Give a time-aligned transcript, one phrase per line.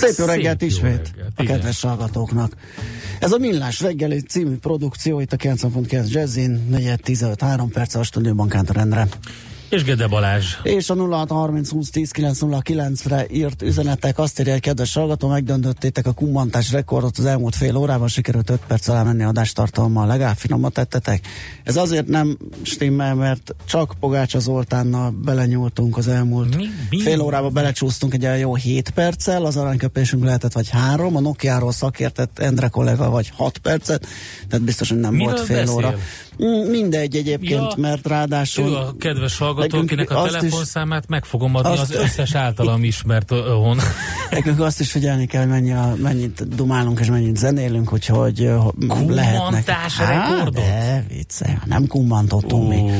[0.00, 1.54] Szép jó reggelt ismét reggelt, a igen.
[1.56, 2.56] kedves hallgatóknak.
[3.18, 8.02] Ez a Millás reggeli című produkció itt a 90.9 Jazzin, 4 15 3 perc a
[8.02, 9.08] stúdióban Kántor Endre.
[9.70, 10.56] És Gede Balázs.
[10.62, 16.06] És a 0630 20 10 909 re írt üzenetek azt írja, hogy kedves hallgató, megdöntöttétek
[16.06, 20.72] a kummantás rekordot az elmúlt fél órában, sikerült 5 perc alá menni adástartalommal, legalább finomat
[20.72, 21.26] tettetek.
[21.64, 27.00] Ez azért nem stimmel, mert csak Pogácsa Zoltánnal belenyúltunk az elmúlt Mi- mi?
[27.00, 32.38] fél órába belecsúsztunk egy jó 7 perccel, az aranyköpésünk lehetett vagy 3, a Nokia-ról szakértett
[32.38, 34.06] Endre kollega vagy 6 percet,
[34.48, 35.74] tehát biztos, hogy nem Miről volt fél beszél?
[35.74, 35.94] óra.
[36.70, 38.68] Mindegy egyébként, Ja, mert ráadásul...
[38.68, 42.34] Ő a kedves hallgató, akinek a azt is- telefonszámát meg fogom adni azt- az összes
[42.34, 43.78] általam ismert hon.
[44.30, 48.58] Nekünk azt is figyelni kell, hogy mennyi a, mennyit dumálunk és mennyit zenélünk, úgyhogy ö,
[49.08, 49.42] lehetnek.
[49.42, 50.54] Kummantás Há, rekordot?
[50.54, 52.90] De vicce, nem kummantottunk mi.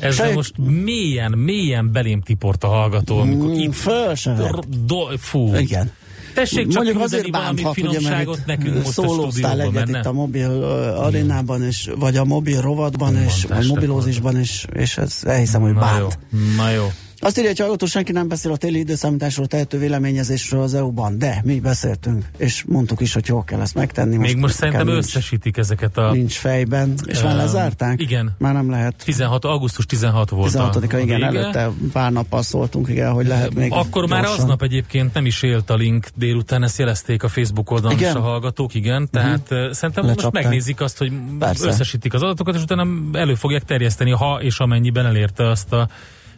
[0.00, 4.50] Ez Sejt- most mélyen, mélyen belém tiport a hallgató, amikor Mm, itt Föl se vett.
[4.50, 5.54] do, do, fú.
[5.56, 5.90] Igen.
[6.34, 10.94] Tessék csak Mondjuk azért bánthat, ugye, mert nekünk a szólóztál egyet itt a mobil ö,
[10.96, 15.98] arénában, és, vagy a mobil rovatban, és, Kummantás mobilózisban, és, és ez elhiszem, hogy Na
[15.98, 16.18] jó, bánt.
[16.56, 16.90] na jó.
[17.24, 21.40] Azt írja, hogy hallgató senki nem beszél a téli időszámításról, tehető véleményezésről az EU-ban, de
[21.44, 24.16] mi beszéltünk, és mondtuk is, hogy jól kell ezt megtenni.
[24.16, 28.00] Még most szerintem nekem összesítik ezeket a nincs, nincs fejben, és már Öm, lezárták?
[28.00, 28.34] igen.
[28.38, 28.94] Már nem lehet.
[29.04, 31.24] 16, augusztus 16 volt 16-a, a, a igen, vége.
[31.26, 34.40] előtte pár nappal szóltunk, igen, hogy lehet még Akkor már gyorsan.
[34.42, 38.10] aznap egyébként nem is élt a link délután, ezt jelezték a Facebook oldalon Igen?
[38.10, 38.18] Mhm.
[38.18, 39.08] is a hallgatók, igen.
[39.10, 40.42] Tehát uh szerintem most Lecsapták.
[40.42, 41.66] megnézik azt, hogy Persze.
[41.66, 45.88] összesítik az adatokat, és utána elő fogják terjeszteni, ha és amennyiben elérte azt a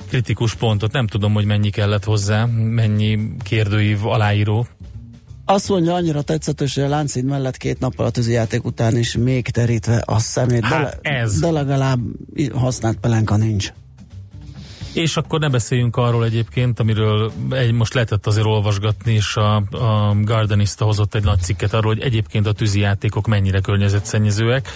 [0.09, 0.93] kritikus pontot.
[0.93, 4.67] Nem tudom, hogy mennyi kellett hozzá, mennyi kérdőív aláíró.
[5.45, 9.49] Azt mondja, annyira tetszetős, hogy a Láncid mellett két nappal a tűzijáték után is még
[9.49, 11.39] terítve a szemét, de, Hát ez.
[11.39, 12.01] de legalább
[12.55, 13.73] használt pelenka nincs.
[14.93, 20.17] És akkor ne beszéljünk arról egyébként, amiről egy, most lehetett azért olvasgatni, és a, a
[20.23, 24.69] Gardenista hozott egy nagy cikket arról, hogy egyébként a tűzijátékok mennyire környezetszennyezőek.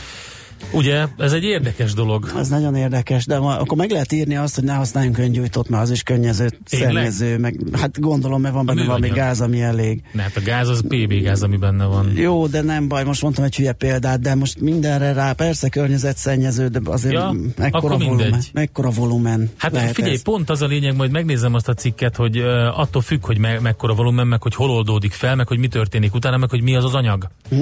[0.72, 2.32] Ugye, ez egy érdekes dolog.
[2.36, 5.82] Ez nagyon érdekes, de ma, akkor meg lehet írni azt, hogy ne használjunk öngyújtót, mert
[5.82, 10.02] az is könnyező, szennyező, meg hát gondolom, mert van benne valami gáz, ami elég.
[10.12, 12.12] Ne, hát a gáz az PB gáz, ami benne van.
[12.16, 16.68] Jó, de nem baj, most mondtam egy hülye példát, de most mindenre rá, persze környezetszennyező,
[16.68, 20.22] de azért Ja, mekkora, volumen, mekkora volumen Hát lehet figyelj, ez.
[20.22, 23.60] pont az a lényeg, majd megnézem azt a cikket, hogy uh, attól függ, hogy me-
[23.60, 26.76] mekkora volumen, meg hogy hol oldódik fel, meg hogy mi történik utána, meg hogy mi
[26.76, 27.28] az az anyag.
[27.48, 27.56] Hm?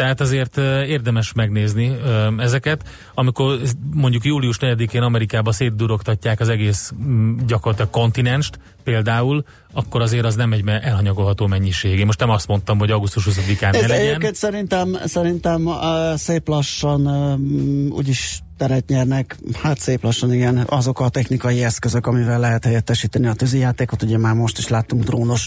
[0.00, 0.56] Tehát azért
[0.86, 1.96] érdemes megnézni
[2.38, 2.88] ezeket.
[3.14, 3.58] Amikor
[3.94, 6.92] mondjuk július 4-én Amerikába szétdurogtatják az egész
[7.46, 11.98] gyakorlatilag kontinenst, például, akkor azért az nem egy elhanyagolható mennyiség.
[11.98, 13.90] Én most nem azt mondtam, hogy augusztus 20-án ne legyen.
[13.90, 21.00] egyébként szerintem, szerintem uh, szép lassan uh, úgyis teret nyernek, hát szép lassan igen, azok
[21.00, 25.46] a technikai eszközök, amivel lehet helyettesíteni a tűzijátékot, ugye már most is láttunk drónos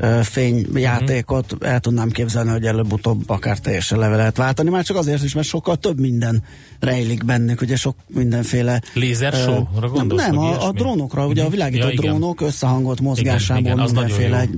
[0.00, 5.22] uh, fényjátékot, el tudnám képzelni, hogy előbb-utóbb akár teljesen leve lehet váltani, már csak azért
[5.24, 6.42] is, mert sokkal több minden
[6.80, 11.52] rejlik bennük, ugye sok mindenféle Lézershow-ra nem, nem a, a drónokra, ugye a Mhm.
[11.52, 12.04] világító Ja, igen.
[12.04, 14.48] drónok összehangolt mozgásából igen, az nagyon mindenféle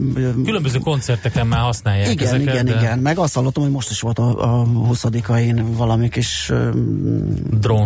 [0.44, 2.52] Különböző koncerteken már használják igen, ezeket.
[2.54, 2.98] igen, de igen.
[2.98, 7.34] Meg azt hallottam, hogy most is volt a, a 20-ain valami kis um,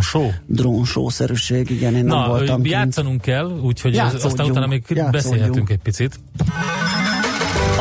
[0.00, 0.30] Show?
[0.46, 2.68] drónsószerűség, igen, én nem Na, voltam kint.
[2.74, 5.12] játszanunk kell, úgyhogy Játszódjunk, aztán utána még játszódjunk.
[5.12, 6.20] beszélhetünk egy picit.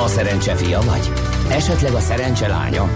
[0.05, 1.11] A szerencse fia vagy?
[1.51, 2.89] Esetleg a szerencse lánya?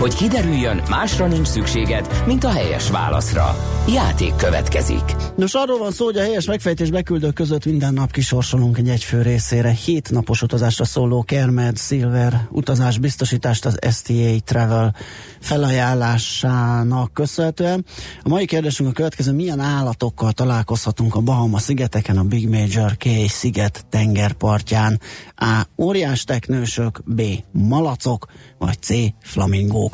[0.00, 3.56] Hogy kiderüljön, másra nincs szükséged, mint a helyes válaszra.
[3.88, 5.16] Játék következik.
[5.36, 9.22] Nos, arról van szó, hogy a helyes megfejtés beküldők között minden nap kisorsolunk egy egyfő
[9.22, 14.94] részére hét napos utazásra szóló Kermed Silver utazás biztosítást az STA Travel
[15.40, 17.84] felajánlásának köszönhetően.
[18.22, 23.08] A mai kérdésünk a következő, milyen állatokkal találkozhatunk a Bahama szigeteken, a Big Major K
[23.28, 25.00] sziget tengerpartján?
[25.36, 25.62] A.
[25.76, 27.22] Óriás teknősök, B.
[27.52, 28.26] Malacok,
[28.58, 28.88] vagy C.
[29.20, 29.89] Flamingók.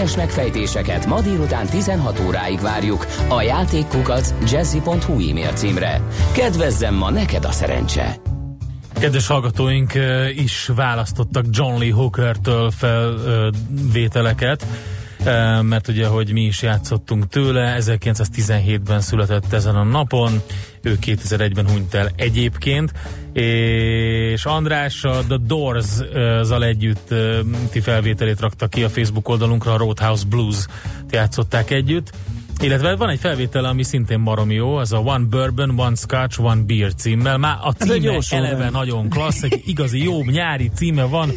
[0.00, 6.02] A helyes megfejtéseket ma délután 16 óráig várjuk a játékkukac jazzy.hu e-mail címre.
[6.32, 8.16] Kedvezzem ma neked a szerencse!
[8.92, 9.92] Kedves hallgatóink
[10.36, 14.66] is választottak John Lee Hooker-től felvételeket,
[15.62, 20.42] mert ugye, hogy mi is játszottunk tőle, 1917-ben született ezen a napon,
[20.82, 22.92] ő 2001-ben hunyt el egyébként,
[23.32, 27.14] és András a The Doors-zal együtt
[27.70, 30.66] ti felvételét rakta ki a Facebook oldalunkra, a Roadhouse Blues
[31.10, 32.10] játszották együtt,
[32.60, 36.62] illetve van egy felvétel, ami szintén baromi jó, az a One Bourbon, One Scotch, One
[36.62, 37.38] Beer címmel.
[37.38, 41.30] Már a címe eleve nagyon klassz, egy igazi jó nyári címe van,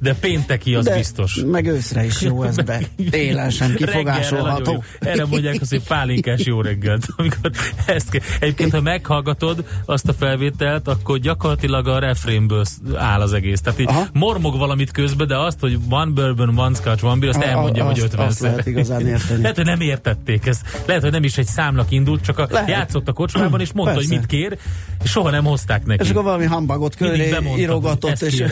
[0.00, 1.34] de pénteki az De biztos.
[1.46, 2.80] Meg őszre is jó ez be.
[3.10, 4.84] Télen sem kifogásolható.
[5.00, 7.06] Erre mondják azt, hogy pálinkás jó reggelt.
[7.16, 7.50] Amikor
[7.86, 12.64] ezt ke- Egyébként, ha meghallgatod azt a felvételt, akkor gyakorlatilag a refrénből
[12.94, 13.60] áll az egész.
[13.60, 14.06] Tehát így Aha.
[14.12, 17.50] mormog valamit közben, de azt, hogy one bourbon, one scotch, one beer, azt A- a-
[17.50, 19.40] elmondja, hogy azt- 50 azt lehet igazán érteni.
[19.40, 20.82] Lehet, hogy nem értették ezt.
[20.86, 22.68] Lehet, hogy nem is egy számnak indult, csak a Lehet.
[22.68, 24.08] játszott a kocsmában, és mondta, Persze.
[24.08, 24.58] hogy mit kér,
[25.04, 26.02] és soha nem hozták neki.
[26.04, 28.42] És akkor valami hambagot köré írogatott, és,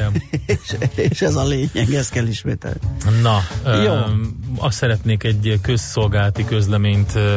[0.46, 0.58] és,
[0.94, 2.78] és, ez a lényeg, ezt kell ismételni.
[3.22, 3.92] Na, Jó.
[3.92, 7.36] öm, azt szeretnék egy közszolgálati közleményt ö,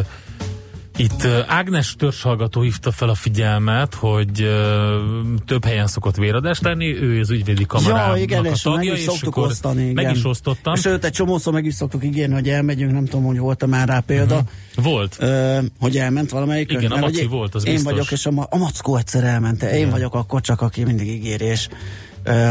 [0.99, 4.99] itt ö, Ágnes törzshallgató hívta fel a figyelmet, hogy ö,
[5.45, 8.94] több helyen szokott véradást lenni, ő az ügyvédi kamarának Ja, igen, a és meg tagja,
[8.94, 9.81] is és akkor osztani.
[9.81, 9.94] Igen.
[10.05, 10.75] meg is osztottam.
[10.75, 14.00] Sőt, egy csomószor meg is szoktuk ígérni, hogy elmegyünk, nem tudom, hogy volt-e már rá
[14.00, 14.35] példa.
[14.35, 14.83] Uh-huh.
[14.85, 15.15] Volt.
[15.19, 16.71] Ö, hogy elment valamelyik.
[16.71, 17.91] Igen, a Maci volt, az Én biztos.
[17.91, 19.63] vagyok, és a, Ma- a Mackó egyszer elment.
[19.63, 19.89] Én Igen.
[19.89, 21.75] vagyok akkor csak, aki mindig ígéri, és ö,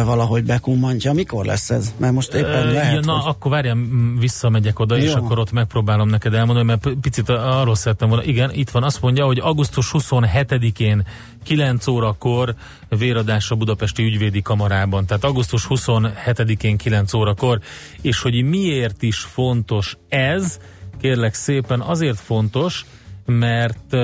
[0.04, 1.12] valahogy bekummantja.
[1.12, 1.94] Mikor lesz ez?
[1.96, 3.30] Mert most éppen lehet, ja, na, hogy...
[3.30, 3.76] akkor várjál,
[4.18, 5.16] visszamegyek oda, és Jó.
[5.16, 8.24] akkor ott megpróbálom neked elmondani, mert picit arról szerettem volna.
[8.24, 11.06] Igen, itt van, azt mondja, hogy augusztus 27-én
[11.44, 12.54] 9 órakor
[12.88, 15.06] véradás a Budapesti Ügyvédi Kamarában.
[15.06, 17.60] Tehát augusztus 27-én 9 órakor.
[18.00, 20.58] És hogy miért is fontos ez,
[21.00, 22.84] kérlek szépen, azért fontos,
[23.26, 23.96] mert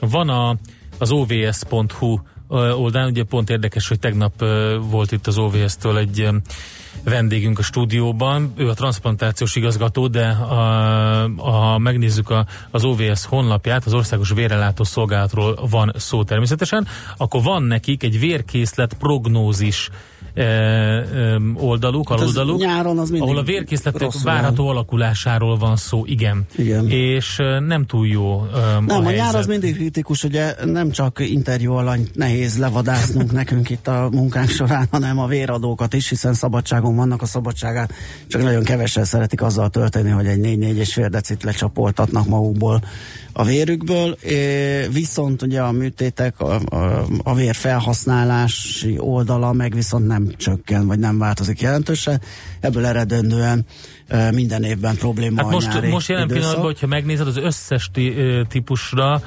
[0.00, 0.56] van a,
[0.98, 2.18] az ovs.hu
[2.48, 4.44] oldalán, ugye pont érdekes, hogy tegnap
[4.80, 6.28] volt itt az OVS-től egy
[7.04, 10.32] vendégünk a stúdióban, ő a transplantációs igazgató, de
[11.36, 16.86] ha megnézzük a, az OVS honlapját, az Országos Vérellátó Szolgálatról van szó természetesen,
[17.16, 19.90] akkor van nekik egy vérkészlet prognózis
[21.54, 26.46] oldaluk, Hát aloldaluk, nyáron az ahol a vérkészletek várható alakulásáról van szó, igen.
[26.56, 26.88] Igen.
[26.90, 27.36] És
[27.66, 31.72] nem túl jó e, Nem, a, a nyár az mindig kritikus, ugye nem csak interjú
[31.72, 37.22] alany nehéz levadásznunk nekünk itt a munkánk során, hanem a véradókat is, hiszen szabadságon vannak
[37.22, 37.92] a szabadságát,
[38.26, 42.82] csak nagyon kevesen szeretik azzal tölteni, hogy egy 4-4 és fél decit lecsapoltatnak magukból
[43.38, 44.16] a vérükből,
[44.92, 50.98] viszont ugye a műtétek, a, a, a vér felhasználási oldala meg viszont nem csökken, vagy
[50.98, 52.20] nem változik jelentősen,
[52.60, 53.66] ebből eredendően
[54.32, 56.40] minden évben probléma Hát most, most jelen időszak.
[56.40, 57.90] pillanatban, hogyha megnézed az összes
[58.48, 59.22] típusra,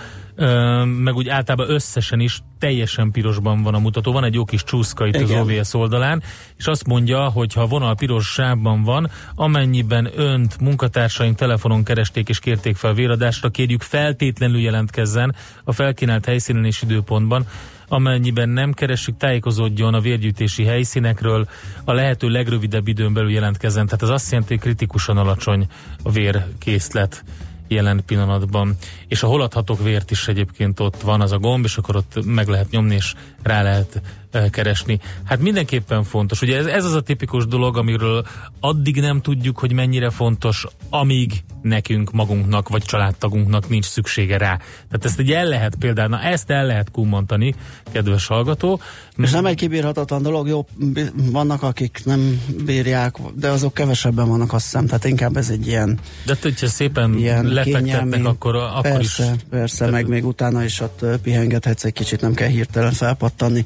[0.85, 4.11] meg úgy általában összesen is teljesen pirosban van a mutató.
[4.11, 5.39] Van egy jó kis csúszka itt Igen.
[5.39, 6.23] az OVS oldalán,
[6.57, 12.39] és azt mondja, hogy ha vonal piros sávban van, amennyiben önt munkatársaink telefonon keresték és
[12.39, 17.45] kérték fel véradásra, kérjük feltétlenül jelentkezzen a felkínált helyszínen és időpontban,
[17.87, 21.47] amennyiben nem keressük, tájékozódjon a vérgyűjtési helyszínekről,
[21.85, 23.85] a lehető legrövidebb időn belül jelentkezzen.
[23.85, 25.67] Tehát ez azt jelenti, hogy kritikusan alacsony
[26.03, 27.23] a vérkészlet
[27.71, 28.75] jelen pillanatban.
[29.07, 32.25] És a hol adhatok vért is egyébként ott van az a gomb, és akkor ott
[32.25, 34.01] meg lehet nyomni, és rá lehet
[34.31, 34.99] eh, keresni.
[35.23, 36.41] Hát mindenképpen fontos.
[36.41, 38.25] Ugye ez, ez az a tipikus dolog, amiről
[38.59, 44.57] addig nem tudjuk, hogy mennyire fontos, amíg nekünk magunknak, vagy családtagunknak nincs szüksége rá.
[44.57, 47.55] Tehát ezt egy el lehet például, na ezt el lehet kummantani,
[47.91, 48.79] kedves hallgató.
[49.17, 50.65] És nem egy kibírhatatlan dolog, jó,
[51.13, 55.99] vannak akik nem bírják, de azok kevesebben vannak azt hiszem, tehát inkább ez egy ilyen,
[56.25, 61.05] De hogyha szépen ilyen lefektetnek, akkor, akkor persze, is persze, meg még utána is ott
[61.21, 62.91] pihengethetsz egy kicsit, nem kell hirtelen
[63.31, 63.65] felpattanni,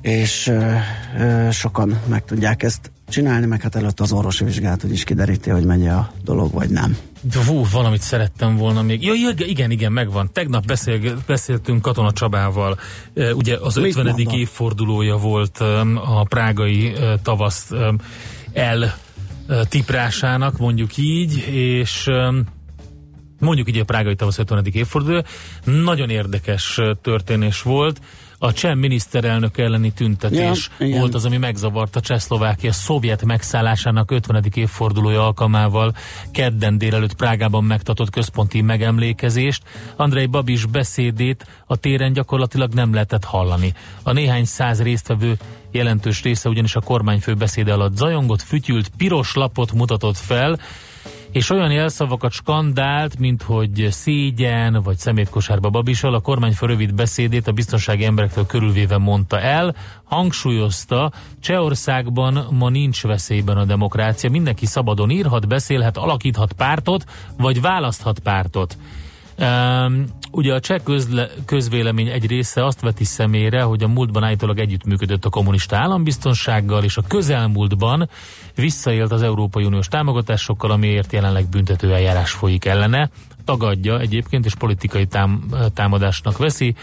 [0.00, 0.74] és ö,
[1.18, 5.50] ö, sokan meg tudják ezt csinálni, meg hát előtt az orvosi vizsgálat, hogy is kideríti,
[5.50, 6.96] hogy megy a dolog, vagy nem.
[7.46, 9.02] Hú, valamit szerettem volna még.
[9.02, 10.30] Ja, igen, igen, igen, megvan.
[10.32, 12.78] Tegnap beszél, beszéltünk Katona Csabával.
[13.32, 14.04] Ugye az Mit 50.
[14.04, 14.34] mondott?
[14.34, 15.58] évfordulója volt
[15.94, 16.92] a prágai
[17.22, 17.70] tavasz
[18.52, 18.98] el
[19.68, 22.10] tiprásának, mondjuk így, és
[23.38, 24.64] mondjuk így a prágai tavasz 50.
[24.72, 25.22] évfordulója.
[25.64, 28.00] Nagyon érdekes történés volt.
[28.38, 31.00] A cseh miniszterelnök elleni tüntetés Ja, igen.
[31.00, 34.44] volt az, ami megzavarta Csehszlovákia szovjet megszállásának 50.
[34.54, 35.94] évfordulója alkalmával
[36.32, 39.62] kedden délelőtt Prágában megtartott központi megemlékezést.
[39.96, 43.74] Andrei Babis beszédét a téren gyakorlatilag nem lehetett hallani.
[44.02, 45.36] A néhány száz résztvevő
[45.70, 50.58] jelentős része ugyanis a kormányfő beszéde alatt zajongott, fütyült, piros lapot mutatott fel,
[51.36, 57.52] és olyan jelszavakat skandált, mint hogy szégyen, vagy szemétkosárba babisol, a kormányfő rövid beszédét a
[57.52, 59.74] biztonsági emberektől körülvéve mondta el,
[60.04, 67.04] hangsúlyozta, Csehországban ma nincs veszélyben a demokrácia, mindenki szabadon írhat, beszélhet, alakíthat pártot,
[67.36, 68.76] vagy választhat pártot.
[69.38, 74.58] Um, ugye a cseh közle, közvélemény egy része azt veti szemére, hogy a múltban állítólag
[74.58, 78.08] együttműködött a kommunista állambiztonsággal, és a közelmúltban
[78.54, 83.10] visszaélt az Európai Uniós támogatásokkal, amiért jelenleg büntető eljárás folyik ellene.
[83.44, 86.74] Tagadja egyébként, és politikai tám, támadásnak veszi.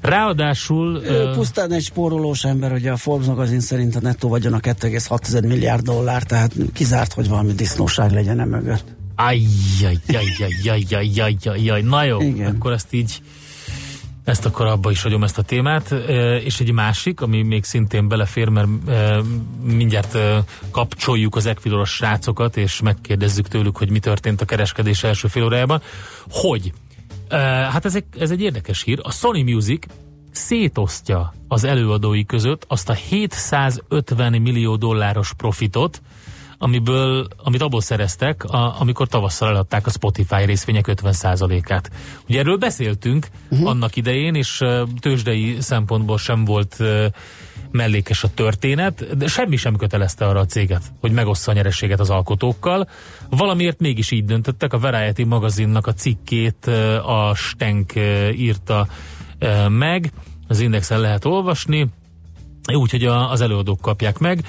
[0.00, 1.02] Ráadásul...
[1.04, 5.46] Ő pusztán egy spórolós ember, ugye a Forbes magazin szerint a nettó vagyon a 2,6
[5.46, 8.99] milliárd dollár, tehát kizárt, hogy valami disznóság legyen e mögött.
[9.26, 13.22] Ajjajjajjajjajjajjaj, na jó, akkor ezt így
[14.24, 15.94] ezt akkor abba is hagyom ezt a témát,
[16.44, 18.68] és egy másik, ami még szintén belefér, mert
[20.70, 25.78] kapcsoljuk az Equidoros srácokat, és megkérdezzük tőlük, hogy mi történt a kereskedés első fél
[26.30, 26.72] hogy
[27.70, 27.84] hát
[28.18, 29.86] ez egy érdekes hír, a Sony Music
[30.30, 36.02] szétosztja az előadói között azt a 750 millió dolláros profitot,
[36.62, 41.90] amiből, amit abból szereztek, a, amikor tavasszal eladták a Spotify részvények 50%-át.
[42.28, 43.68] Ugye erről beszéltünk uh-huh.
[43.68, 44.64] annak idején, és
[45.00, 47.04] tőzsdei szempontból sem volt uh,
[47.70, 52.10] mellékes a történet, de semmi sem kötelezte arra a céget, hogy megossza a nyerességet az
[52.10, 52.88] alkotókkal.
[53.30, 54.72] Valamiért mégis így döntöttek.
[54.72, 56.66] A Variety magazinnak a cikkét
[57.04, 57.92] a Stenk
[58.36, 58.86] írta
[59.68, 60.12] meg,
[60.48, 61.86] az Indexen lehet olvasni,
[62.72, 64.44] úgyhogy az előadók kapják meg.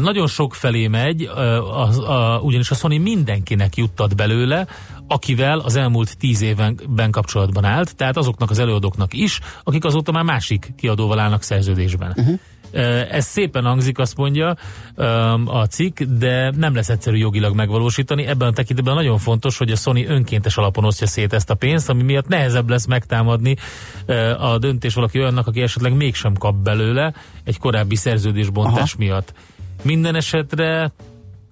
[0.00, 4.66] Nagyon sok felé megy, a, a, ugyanis a Sony mindenkinek juttat belőle,
[5.08, 10.24] akivel az elmúlt tíz évben kapcsolatban állt, tehát azoknak az előadóknak is, akik azóta már
[10.24, 12.14] másik kiadóval állnak szerződésben.
[12.16, 12.38] Uh-huh.
[13.10, 14.56] Ez szépen hangzik, azt mondja
[15.46, 18.26] a cikk, de nem lesz egyszerű jogilag megvalósítani.
[18.26, 21.88] Ebben a tekintetben nagyon fontos, hogy a Sony önkéntes alapon osztja szét ezt a pénzt,
[21.88, 23.56] ami miatt nehezebb lesz megtámadni
[24.38, 29.04] a döntés valaki olyannak, aki esetleg mégsem kap belőle egy korábbi szerződésbontás Aha.
[29.04, 29.34] miatt.
[29.84, 30.92] Minden esetre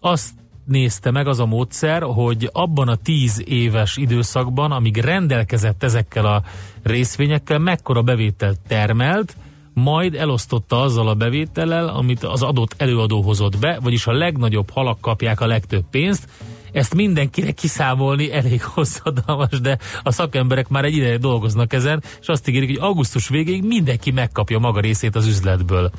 [0.01, 0.31] azt
[0.65, 6.43] nézte meg az a módszer, hogy abban a tíz éves időszakban, amíg rendelkezett ezekkel a
[6.83, 9.37] részvényekkel, mekkora bevételt termelt,
[9.75, 15.01] majd elosztotta azzal a bevétellel, amit az adott előadó hozott be, vagyis a legnagyobb halak
[15.01, 16.29] kapják a legtöbb pénzt,
[16.73, 22.49] ezt mindenkinek kiszámolni elég hosszadalmas, de a szakemberek már egy ideje dolgoznak ezen, és azt
[22.49, 25.91] ígérik, hogy augusztus végéig mindenki megkapja maga részét az üzletből.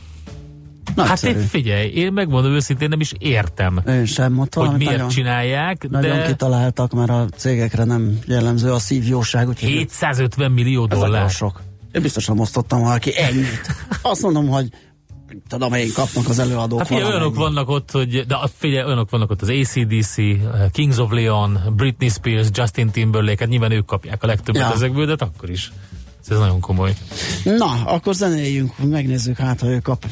[0.95, 1.33] Nagyszerű.
[1.33, 5.09] Hát én figyelj, én megmondom őszintén nem is értem, én sem mondtam, hogy miért nagyon,
[5.09, 5.89] csinálják.
[5.89, 6.25] Nagyon de...
[6.25, 9.57] kitaláltak, mert a cégekre nem jellemző a szívjóság.
[9.57, 11.29] 750 millió dollár.
[11.29, 11.61] Sok.
[11.91, 13.75] Én biztosan osztottam valaki ennyit.
[14.01, 14.67] Azt mondom, hogy
[15.47, 19.29] tudom én, kapnak az előadók hát figyelj, olyanok vannak ott, hogy, de figyelj, olyanok vannak
[19.29, 20.15] ott az ACDC,
[20.71, 24.73] Kings of Leon, Britney Spears, Justin Timberlake, hát nyilván ők kapják a legtöbbet ja.
[24.73, 25.71] ezekből, de hát akkor is.
[26.27, 26.93] Ez nagyon komoly.
[27.43, 30.05] Na, akkor zenéljünk, megnézzük hát, ha ő kap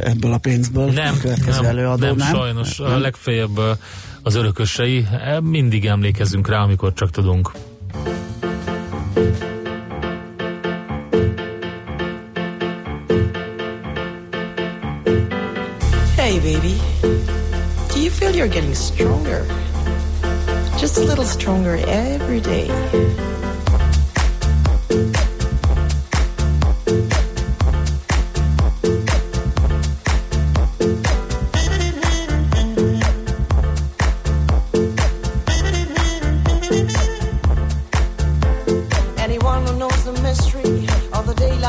[0.00, 0.90] ebből a pénzből.
[0.90, 2.76] Nem, a nem, előadó, nem, nem, sajnos.
[2.76, 2.92] Nem?
[2.92, 3.60] A legfeljebb
[4.22, 5.06] az örökösei.
[5.24, 7.52] E, mindig emlékezünk rá, amikor csak tudunk.
[16.16, 16.74] Hey, baby.
[17.92, 19.44] Do you feel you're getting stronger?
[20.78, 22.70] Just a little stronger every day.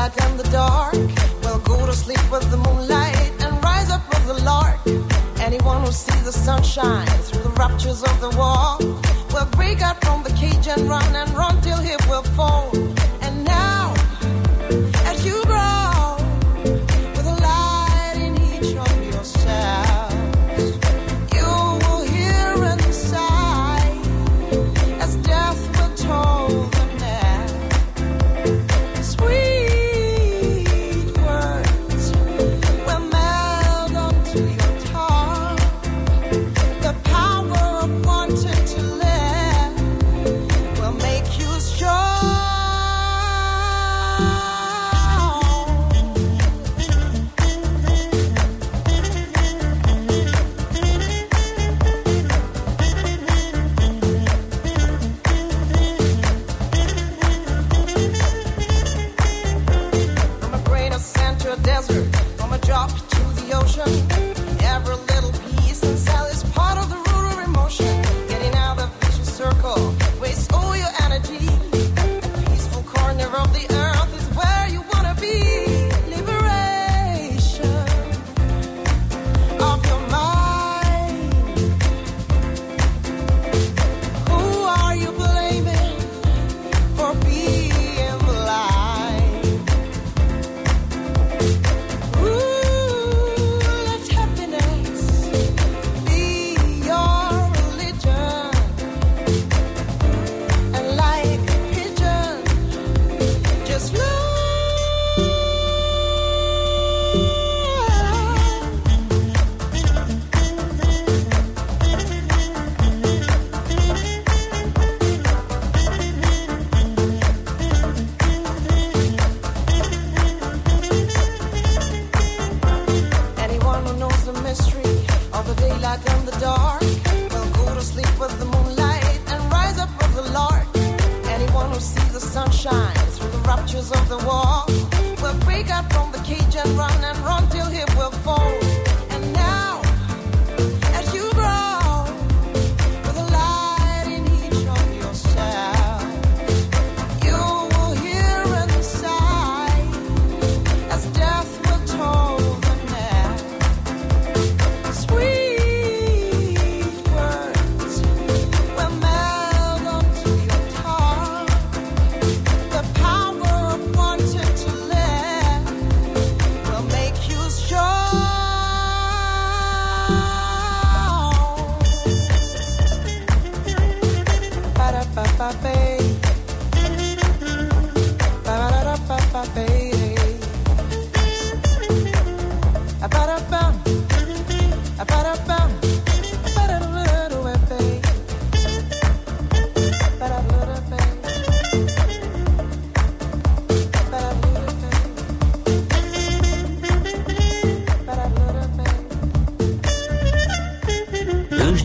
[0.02, 0.94] light and the dark.
[1.42, 4.80] Well, go to sleep with the moonlight and rise up with the lark.
[5.38, 8.78] Anyone who sees the sunshine through the raptures of the wall
[9.32, 11.91] will break out from the cage and run and run till he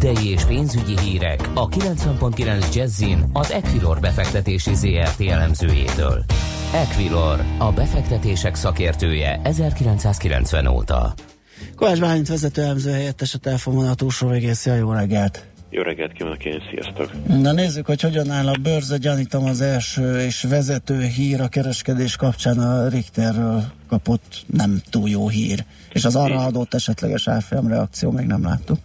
[0.07, 6.23] Tőzsdei és pénzügyi hírek a 90.9 Jazzin az Equilor befektetési ZRT elemzőjétől.
[6.73, 11.13] Equilor, a befektetések szakértője 1990 óta.
[11.75, 15.45] Kovács Bálint vezető elemző helyettes a telefonvonal túlsó végész, jó reggelt!
[15.69, 17.11] Jó reggelt kívánok én, sziasztok!
[17.27, 22.15] Na nézzük, hogy hogyan áll a bőrze, gyanítom az első és vezető hír a kereskedés
[22.15, 25.63] kapcsán a Richterről kapott nem túl jó hír.
[25.93, 28.77] És az arra adott esetleges árfolyam reakció még nem láttuk.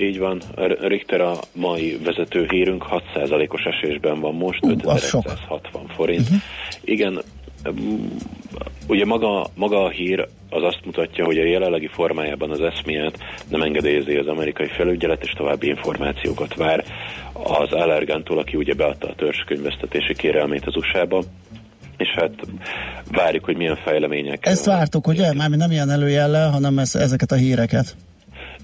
[0.00, 0.40] Így van,
[0.80, 4.70] Richter a mai vezető hírünk 6%-os esésben van most, sok.
[4.70, 6.20] 5160 forint.
[6.20, 6.38] Uh-huh.
[6.84, 7.22] Igen,
[7.70, 8.06] mm,
[8.88, 13.62] ugye maga, maga a hír az azt mutatja, hogy a jelenlegi formájában az eszmiát nem
[13.62, 16.84] engedélyezi az amerikai felügyelet, és további információkat vár
[17.32, 21.22] az Allergántól, aki ugye beadta a törzskönyvesztetési kérelmét az USA-ba
[21.96, 22.30] és hát
[23.10, 24.46] várjuk, hogy milyen fejlemények.
[24.46, 25.34] Ezt vártuk, ugye?
[25.34, 27.96] Mármint nem ilyen előjellel, hanem ez, ezeket a híreket.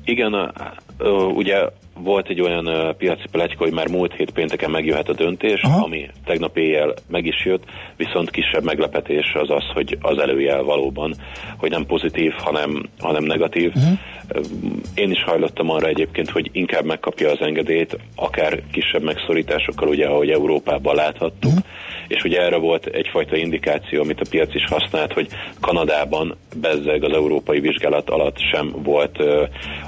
[0.04, 0.52] Igen, a,
[0.98, 5.62] a, ugye volt egy olyan piaci pletyka, hogy már múlt hét pénteken megjöhet a döntés,
[5.62, 5.84] Aha.
[5.84, 7.64] ami tegnap éjjel meg is jött,
[7.96, 11.14] viszont kisebb meglepetés az az, hogy az előjel valóban,
[11.56, 13.72] hogy nem pozitív, hanem, hanem negatív.
[13.74, 13.98] Uh-huh.
[14.94, 20.30] Én is hajlottam arra egyébként, hogy inkább megkapja az engedélyt, akár kisebb megszorításokkal, ugye, ahogy
[20.30, 21.64] Európában láthattuk, uh-huh.
[22.08, 25.28] És ugye erre volt egyfajta indikáció, amit a piac is használt, hogy
[25.60, 29.18] Kanadában bezzeg az európai vizsgálat alatt sem volt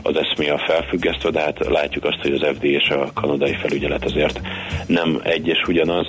[0.03, 4.41] az eszmia felfüggesztve, de hát látjuk azt, hogy az FD és a kanadai felügyelet azért
[4.87, 6.09] nem egy és ugyanaz.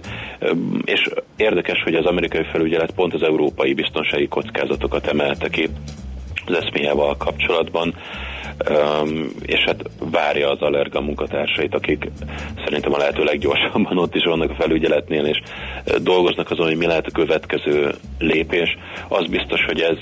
[0.85, 5.69] És érdekes, hogy az amerikai felügyelet pont az európai biztonsági kockázatokat emelte ki
[6.45, 7.95] az eszméjával kapcsolatban,
[9.41, 12.09] és hát várja az allerga munkatársait, akik
[12.63, 15.41] szerintem a lehető leggyorsabban ott is vannak a felügyeletnél, és
[16.01, 18.77] dolgoznak azon, hogy mi lehet a következő lépés.
[19.07, 19.97] Az biztos, hogy ez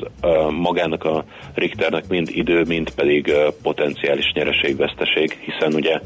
[0.49, 5.99] magának a Richternek mind idő, mind pedig potenciális nyereségveszteség, hiszen ugye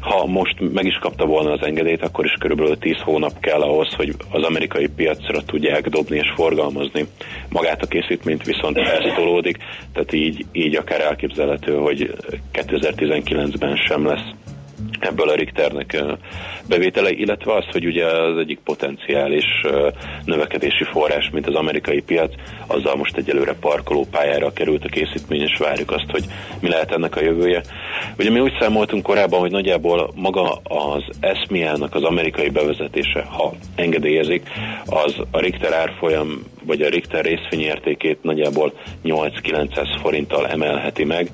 [0.00, 3.94] ha most meg is kapta volna az engedélyt, akkor is körülbelül 10 hónap kell ahhoz,
[3.94, 7.06] hogy az amerikai piacra tudják dobni és forgalmazni
[7.48, 9.56] magát a készítményt, viszont ez tolódik,
[9.92, 12.14] tehát így, így akár elképzelhető, hogy
[12.52, 14.34] 2019-ben sem lesz
[15.00, 16.04] ebből a Richternek
[16.68, 19.44] bevétele, illetve az, hogy ugye az egyik potenciális
[20.24, 22.34] növekedési forrás, mint az amerikai piac,
[22.68, 26.24] azzal most egyelőre parkoló pályára került a készítmény, és várjuk azt, hogy
[26.60, 27.62] mi lehet ennek a jövője.
[28.18, 34.48] Ugye mi úgy számoltunk korábban, hogy nagyjából maga az eszmiának az amerikai bevezetése, ha engedélyezik,
[34.86, 38.72] az a Richter árfolyam, vagy a Richter részvényértékét nagyjából
[39.04, 41.30] 8-900 forinttal emelheti meg,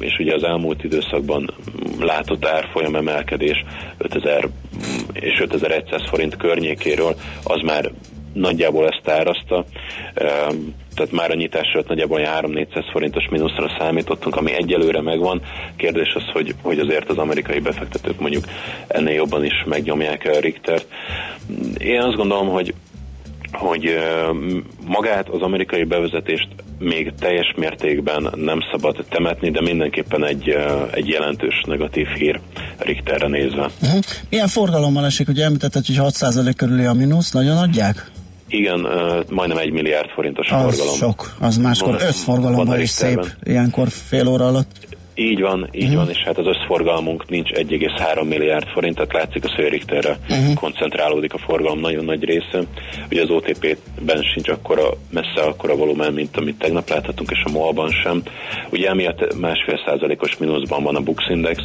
[0.00, 1.54] és ugye az elmúlt időszakban
[2.00, 3.64] látott árfolyam emelkedés
[3.98, 4.48] 5000
[5.12, 7.90] és 5100 forint környékéről, az már
[8.34, 9.64] nagyjából ezt árazta,
[10.94, 15.42] tehát már a nyitásra nagyjából 3-400 forintos mínuszra számítottunk, ami egyelőre megvan.
[15.76, 18.44] Kérdés az, hogy, hogy azért az amerikai befektetők mondjuk
[18.86, 20.86] ennél jobban is megnyomják a Richtert.
[21.78, 22.74] Én azt gondolom, hogy
[23.54, 23.98] hogy
[24.86, 30.56] magát az amerikai bevezetést még teljes mértékben nem szabad temetni, de mindenképpen egy,
[30.92, 32.40] egy jelentős negatív hír
[32.78, 33.70] Richterre nézve.
[33.82, 34.02] Uh-huh.
[34.30, 35.28] Milyen forgalommal esik?
[35.28, 38.10] Ugye említetted, hogy 6% körüli a mínusz, nagyon adják?
[38.48, 38.86] Igen,
[39.30, 40.94] majdnem egy milliárd forintos az forgalom.
[40.94, 44.94] sok, az máskor összforgalomban is szép, ilyenkor fél óra alatt.
[45.16, 45.96] Így van, így uh-huh.
[45.96, 50.54] van, és hát az összforgalmunk nincs 1,3 milliárd forint, tehát látszik a Szőrikterre uh-huh.
[50.54, 52.62] koncentrálódik a forgalom nagyon nagy része.
[53.10, 57.90] Ugye az OTP-ben sincs akkora, messze akkora volumen, mint amit tegnap láthatunk, és a MOL-ban
[57.90, 58.22] sem.
[58.70, 61.62] Ugye emiatt másfél százalékos mínuszban van a Bux Index,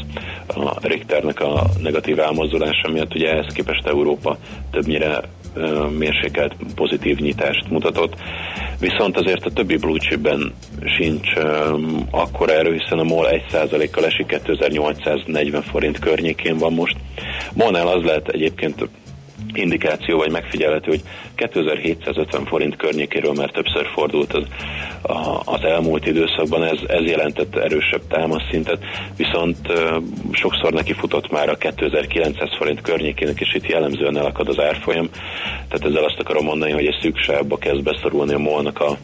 [0.47, 4.37] a Richternek a negatív elmozdulása miatt, ugye ehhez képest Európa
[4.71, 5.21] többnyire
[5.97, 8.15] mérsékelt pozitív nyitást mutatott.
[8.79, 10.53] Viszont azért a többi blue chipben
[10.97, 11.27] sincs
[12.11, 16.95] akkora erő, hiszen a MOL 1%-kal esik 2840 forint környékén van most.
[17.53, 18.89] MOL-nál az lehet egyébként
[19.53, 21.01] indikáció vagy megfigyelhető, hogy
[21.35, 24.43] 2750 forint környékéről már többször fordult az,
[25.01, 28.85] a, az elmúlt időszakban, ez, ez jelentett erősebb támaszszintet,
[29.17, 34.59] viszont uh, sokszor neki futott már a 2900 forint környékének, és itt jellemzően elakad az
[34.59, 35.09] árfolyam,
[35.69, 38.97] tehát ezzel azt akarom mondani, hogy egy szükségbe kezd beszorulni a molnak a,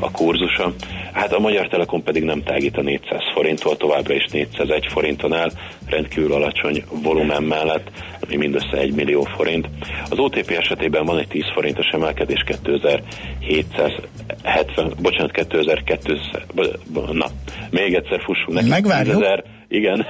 [0.00, 0.74] a kurzusa.
[1.12, 5.50] Hát a Magyar Telekom pedig nem tágít a 400 forinttól, továbbra is 401 forinton áll,
[5.86, 9.68] rendkívül alacsony volumen mellett, ami mindössze 1 millió forint.
[10.10, 16.20] Az OTP esetében van egy 10 forintos emelkedés 2770, bocsánat, 2200,
[17.12, 17.26] na,
[17.70, 18.68] még egyszer fussunk neki.
[18.68, 19.22] Megvárjuk.
[19.22, 20.06] 10 igen,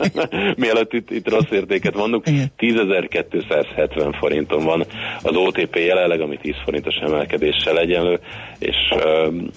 [0.62, 4.84] mielőtt itt, itt rossz értéket mondunk, 10.270 forinton van
[5.22, 8.20] az OTP jelenleg, ami 10 forintos emelkedéssel egyenlő,
[8.58, 8.76] és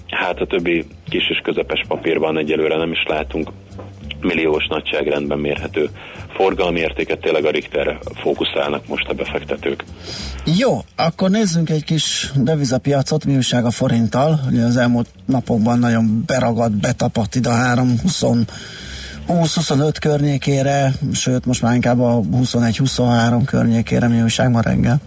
[0.07, 3.49] hát a többi kis és közepes papírban egyelőre nem is látunk
[4.21, 5.89] milliós nagyságrendben mérhető
[6.35, 9.83] forgalmi értéket, tényleg a Richter fókuszálnak most a befektetők.
[10.57, 14.39] Jó, akkor nézzünk egy kis devizapiacot, mi újság a forinttal.
[14.51, 18.23] Ugye az elmúlt napokban nagyon beragadt, betapadt ide a 320
[19.27, 25.01] 20-25 környékére, sőt most már inkább a 21-23 környékére mi újság ma reggel.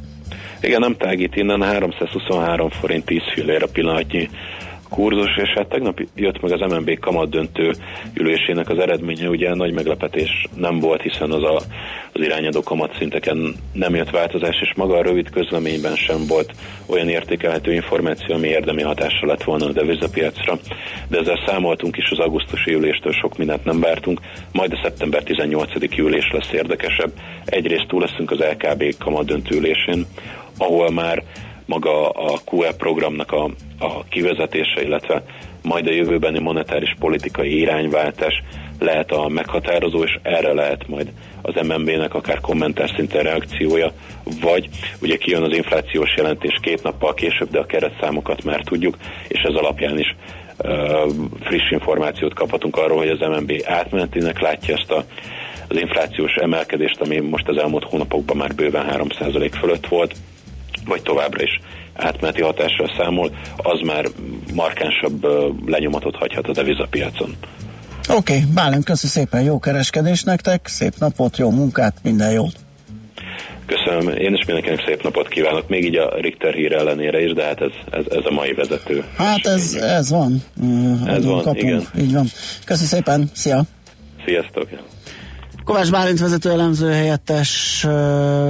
[0.61, 4.31] Igen, nem tágít innen, 323 forint 10 fillére pillanatnyi
[4.89, 7.73] kurzus, és hát tegnap jött meg az MNB kamat döntő
[8.15, 11.57] ülésének az eredménye, ugye nagy meglepetés nem volt, hiszen az a,
[12.13, 16.53] az irányadó kamatszinteken nem jött változás, és maga a rövid közleményben sem volt
[16.87, 20.59] olyan értékelhető információ, ami érdemi hatással lett volna a devizapiacra,
[21.09, 24.21] de ezzel számoltunk is az augusztusi üléstől sok mindent nem vártunk,
[24.53, 25.99] majd a szeptember 18.
[25.99, 27.13] ülés lesz érdekesebb.
[27.45, 30.07] Egyrészt túl leszünk az LKB kamat döntő ülésén,
[30.59, 31.23] ahol már
[31.69, 33.45] maga a QE programnak a,
[33.79, 35.23] a kivezetése, illetve
[35.63, 38.43] majd a jövőbeni monetáris politikai irányváltás
[38.79, 43.93] lehet a meghatározó, és erre lehet majd az MNB-nek akár kommentár szinten reakciója,
[44.41, 44.69] vagy
[45.03, 48.97] ugye kijön az inflációs jelentés két nappal később, de a keretszámokat már tudjuk,
[49.29, 50.17] és ez alapján is
[50.59, 55.05] uh, friss információt kaphatunk arról, hogy az MNB átmenetinek látja ezt a,
[55.69, 60.15] az inflációs emelkedést, ami most az elmúlt hónapokban már bőven 3% fölött volt,
[60.89, 61.61] vagy továbbra is
[61.95, 64.05] átmeneti hatással számol, az már
[64.55, 65.27] markánsabb
[65.67, 67.37] lenyomatot hagyhat a devizapiacon.
[68.09, 72.53] Oké, okay, Bálint, köszi szépen, jó kereskedés nektek, szép napot, jó munkát, minden jót!
[73.67, 77.45] Köszönöm, én is mindenkinek szép napot kívánok, még így a Richter hír ellenére is, de
[77.45, 79.05] hát ez, ez, ez a mai vezető.
[79.17, 80.43] Hát ez, ez van.
[81.07, 81.59] Ez van, kapunk.
[81.63, 81.87] igen.
[81.99, 82.27] Így van.
[82.65, 83.63] Köszi szépen, szia!
[84.25, 84.69] Sziasztok!
[85.69, 87.87] Kovács Bálint vezető elemző helyettes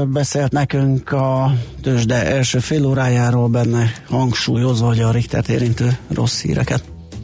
[0.06, 1.52] beszélt nekünk a
[1.82, 6.82] tőzsde első fél órájáról benne hangsúlyozva, hogy a Richtert érintő rossz híreket.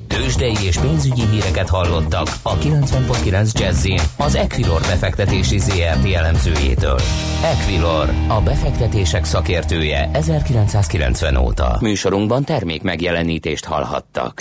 [0.09, 7.00] Tőzsdei és pénzügyi híreket hallottak a 90.9 jazz az Equilor befektetési ZRT elemzőjétől.
[7.42, 11.78] Equilor, a befektetések szakértője 1990 óta.
[11.80, 14.40] Műsorunkban termék megjelenítést hallhattak.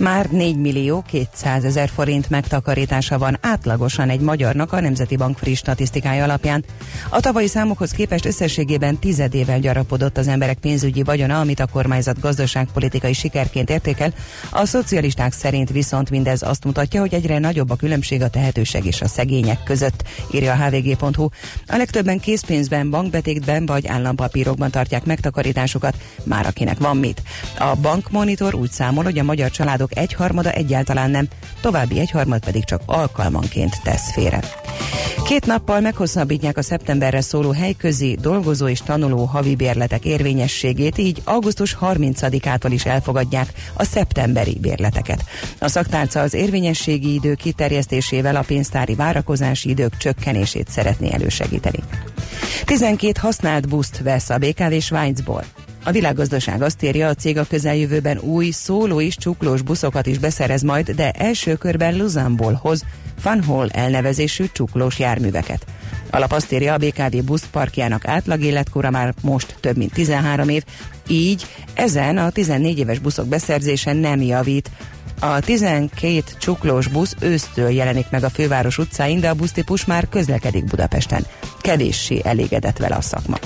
[0.00, 5.58] Már 4 millió 200 ezer forint megtakarítása van átlagosan egy magyarnak a Nemzeti Bank friss
[5.58, 6.64] statisztikája alapján.
[7.08, 13.12] A tavalyi számokhoz képest összességében tizedével gyarapodott az emberek pénzügyi vagyona, amit a kormányzat gazdaságpolitikai
[13.12, 14.12] sikerként értékel.
[14.50, 19.00] A szocialisták szerint viszont mindez azt mutatja, hogy egyre nagyobb a különbség a tehetőség és
[19.00, 21.28] a szegények között, írja a hvg.hu.
[21.66, 27.22] A legtöbben készpénzben, bankbetétben vagy állampapírokban tartják megtakarításukat, már akinek van mit.
[27.58, 31.28] A bankmonitor úgy számol, hogy a magyar családok dolgozók egyharmada egyáltalán nem,
[31.60, 34.40] további egyharmad pedig csak alkalmanként tesz félre.
[35.24, 41.76] Két nappal meghosszabbítják a szeptemberre szóló helyközi dolgozó és tanuló havi bérletek érvényességét, így augusztus
[41.80, 45.24] 30-ától is elfogadják a szeptemberi bérleteket.
[45.58, 51.78] A szaktárca az érvényességi idő kiterjesztésével a pénztári várakozási idők csökkenését szeretné elősegíteni.
[52.64, 55.44] 12 használt buszt vesz a BKV Svájcból.
[55.84, 60.62] A világgazdaság azt írja, a cég a közeljövőben új szóló és csuklós buszokat is beszerez
[60.62, 62.84] majd, de első körben Luzanból hoz
[63.22, 65.66] Van elnevezésű csuklós járműveket.
[66.10, 70.64] Alap azt írja, a BKV buszparkjának átlag életkora már most több mint 13 év,
[71.08, 74.70] így ezen a 14 éves buszok beszerzése nem javít.
[75.20, 80.64] A 12 csuklós busz ősztől jelenik meg a főváros utcáin, de a busztípus már közlekedik
[80.64, 81.26] Budapesten.
[81.60, 83.38] Kevéssé elégedett vele a szakma.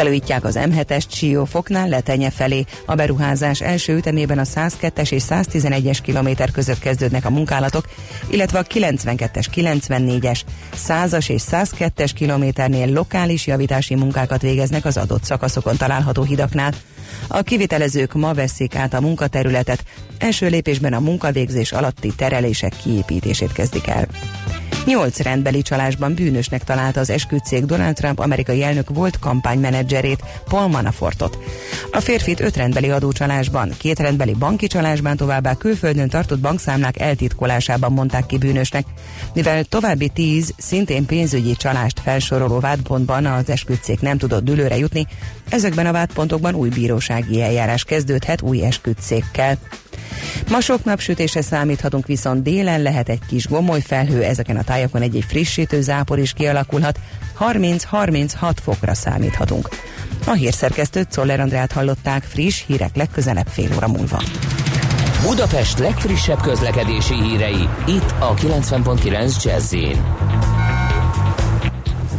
[0.00, 2.64] Felújítják az M7-es Csiófoknál letenye felé.
[2.86, 7.84] A beruházás első ütemében a 102-es és 111-es kilométer között kezdődnek a munkálatok,
[8.30, 10.40] illetve a 92-es, 94-es,
[10.88, 16.72] 100-as és 102-es kilométernél lokális javítási munkákat végeznek az adott szakaszokon található hidaknál.
[17.28, 19.84] A kivitelezők ma veszik át a munkaterületet,
[20.18, 24.06] első lépésben a munkavégzés alatti terelések kiépítését kezdik el.
[24.84, 31.38] Nyolc rendbeli csalásban bűnösnek találta az esküdtszék Donald Trump amerikai elnök volt kampánymenedzserét, Paul Manafortot.
[31.90, 38.26] A férfit öt rendbeli adócsalásban, két rendbeli banki csalásban továbbá külföldön tartott bankszámlák eltitkolásában mondták
[38.26, 38.84] ki bűnösnek,
[39.34, 45.06] mivel további tíz, szintén pénzügyi csalást felsoroló vádpontban az esküdtszék nem tudott dülőre jutni,
[45.48, 49.58] ezekben a vádpontokban új bírósági eljárás kezdődhet új esküdtszékkel.
[50.50, 55.24] Ma sok napsütése számíthatunk, viszont délen lehet egy kis gomoly felhő, ezeken a tájakon egy-egy
[55.28, 56.98] frissítő zápor is kialakulhat,
[57.40, 59.68] 30-36 fokra számíthatunk.
[60.26, 64.22] A hírszerkesztőt Czoller Andrát hallották, friss hírek legközelebb fél óra múlva.
[65.26, 69.74] Budapest legfrissebb közlekedési hírei, itt a 90.9 jazz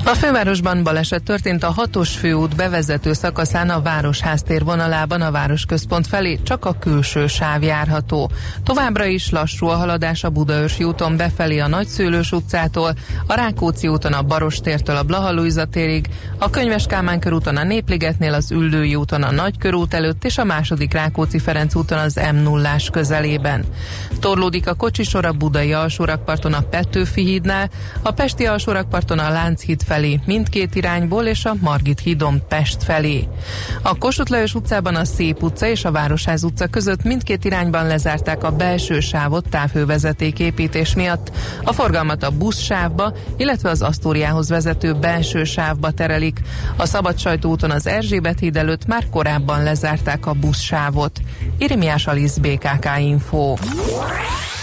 [0.05, 6.39] a fővárosban baleset történt a hatos főút bevezető szakaszán a Városháztér vonalában a városközpont felé
[6.43, 8.31] csak a külső sáv járható.
[8.63, 12.93] Továbbra is lassú a haladás a Budaörsi úton befelé a Nagyszőlős utcától,
[13.27, 18.51] a Rákóczi úton a Barostértől a Blahalújza térig, a Könyves Kálmán körúton a Népligetnél az
[18.51, 23.65] Üllői úton a Nagykörút előtt és a második Rákóczi Ferenc úton az m 0 közelében.
[24.19, 27.69] Torlódik a kocsisor a Budai alsórakparton a Petőfi hídnál,
[28.01, 33.27] a Pesti alsórakparton a Lánchíd felé mindkét irányból és a Margit hídon Pest felé.
[33.81, 38.43] A Kossuth Lajos utcában a Szép utca és a Városház utca között mindkét irányban lezárták
[38.43, 41.31] a belső sávot távhővezeték építés miatt.
[41.63, 46.39] A forgalmat a buszsávba, illetve az Asztóriához vezető belső sávba terelik.
[46.77, 51.19] A Szabadsajtóúton az Erzsébet híd előtt már korábban lezárták a buszsávot.
[51.57, 53.55] Irimiás Alisz BKK Info.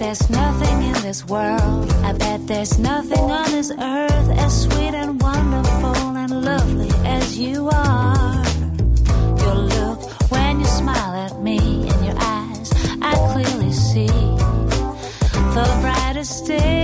[0.00, 1.92] there's nothing in this world.
[2.02, 7.68] I bet there's nothing on this earth as sweet and wonderful and lovely as you
[7.68, 8.44] are.
[9.42, 10.00] Your look
[10.32, 14.06] when you smile at me in your eyes, I clearly see
[15.56, 16.80] the brightest day.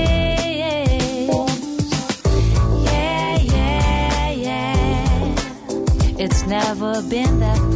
[6.18, 7.76] It's never been that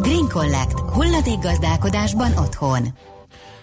[0.00, 0.80] Green Collect.
[0.80, 2.82] Hulladékgazdálkodásban otthon.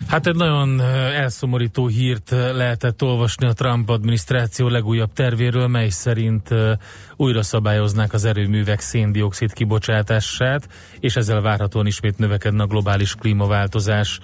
[0.07, 0.81] Hát egy nagyon
[1.15, 6.49] elszomorító hírt eh, lehetett olvasni a Trump adminisztráció legújabb tervéről, mely szerint
[7.15, 10.67] újra szabályoznák az erőművek széndiokszid kibocsátását,
[10.99, 14.19] és ezzel várhatóan ismét növekedne a globális klímaváltozás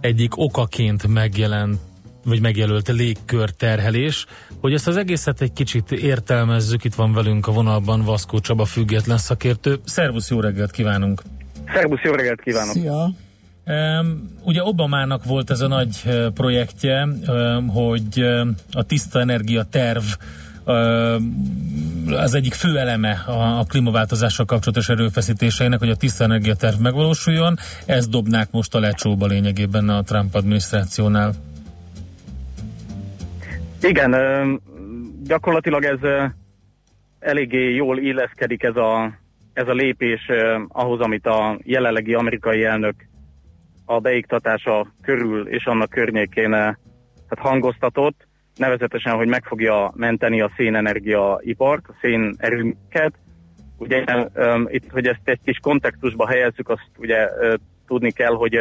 [0.00, 1.78] egyik okaként megjelent
[2.24, 4.26] vagy megjelölt légkörterhelés.
[4.60, 9.18] Hogy ezt az egészet egy kicsit értelmezzük, itt van velünk a vonalban Vaszkó Csaba független
[9.18, 9.80] szakértő.
[9.84, 11.22] Szervusz, jó reggelt kívánunk!
[11.72, 12.72] Szervusz, jó reggelt kívánok!
[12.72, 13.10] Szia!
[13.66, 16.02] Um, ugye Obamának volt ez a nagy
[16.34, 18.24] projektje, um, hogy
[18.72, 20.04] a tiszta energia terv
[22.10, 27.56] az egyik fő eleme a, a klímaváltozással kapcsolatos erőfeszítéseinek, hogy a tiszta energia terv megvalósuljon.
[27.86, 31.32] Ezt dobnák most a lecsóba lényegében a Trump adminisztrációnál.
[33.80, 34.14] Igen,
[35.24, 35.98] gyakorlatilag ez
[37.18, 39.12] eléggé jól illeszkedik ez a,
[39.54, 40.30] ez a lépés
[40.68, 42.94] ahhoz, amit a jelenlegi amerikai elnök
[43.84, 51.40] a beiktatása körül és annak környékén hát hangoztatott, nevezetesen, hogy meg fogja menteni a szénenergia
[51.42, 53.14] ipart, a szénerőműket.
[53.78, 54.04] Ugye
[54.66, 57.28] itt, hogy ezt egy kis kontextusba helyezzük, azt ugye
[57.86, 58.54] tudni kell, hogy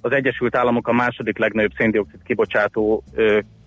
[0.00, 3.04] az Egyesült Államok a második legnagyobb széndiokszid kibocsátó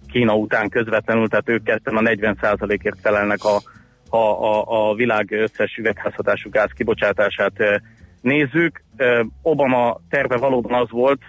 [0.08, 3.62] Kína után közvetlenül, tehát ők ketten a 40%-ért felelnek a,
[4.10, 7.76] a, a, a világ összes üvegházhatású gáz kibocsátását eh,
[8.22, 8.82] nézzük.
[8.95, 11.22] Eh, Obama terve valóban az volt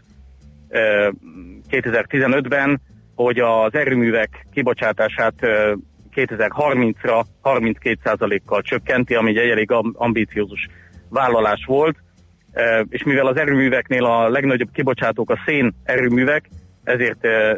[0.68, 1.08] eh,
[1.70, 2.80] 2015-ben,
[3.14, 5.72] hogy az erőművek kibocsátását eh,
[6.14, 10.68] 2030-ra 32%-kal csökkenti, ami egy elég am- ambíciózus
[11.08, 11.96] vállalás volt,
[12.52, 16.48] eh, és mivel az erőműveknél a legnagyobb kibocsátók a szén erőművek,
[16.84, 17.56] ezért eh,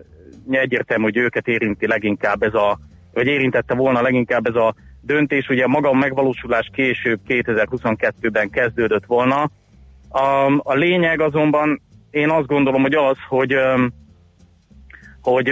[0.51, 2.79] egyértelmű, hogy őket érinti leginkább ez a,
[3.13, 5.49] vagy érintette volna leginkább ez a döntés.
[5.49, 9.51] Ugye maga a megvalósulás később 2022-ben kezdődött volna.
[10.09, 13.55] A, a lényeg azonban én azt gondolom, hogy az, hogy,
[15.23, 15.49] hogy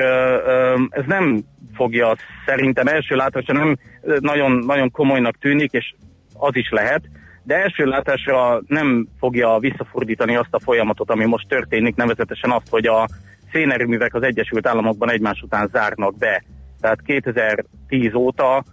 [0.89, 2.15] ez nem fogja
[2.47, 5.95] szerintem első látásra nem nagyon, nagyon komolynak tűnik, és
[6.35, 7.03] az is lehet,
[7.43, 12.87] de első látásra nem fogja visszafordítani azt a folyamatot, ami most történik, nevezetesen azt, hogy
[12.87, 13.09] a
[13.53, 16.45] szénerőművek az Egyesült Államokban egymás után zárnak be.
[16.81, 18.65] Tehát 2010 óta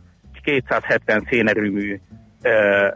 [0.47, 1.99] 270 szénerőmű
[2.41, 2.49] ö,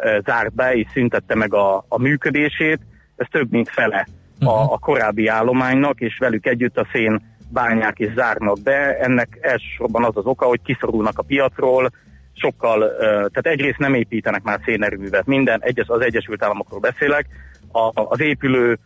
[0.04, 2.80] ö, zárt be, és szüntette meg a, a működését.
[3.16, 4.08] Ez több mint fele
[4.40, 8.98] a, a korábbi állománynak, és velük együtt a szén bányák is zárnak be.
[9.00, 11.90] Ennek elsősorban az az oka, hogy kiszorulnak a piacról,
[12.34, 17.26] sokkal, tehát egyrészt nem építenek már szénerőművet, minden, egyes, az Egyesült Államokról beszélek,
[17.72, 18.80] a, az épülő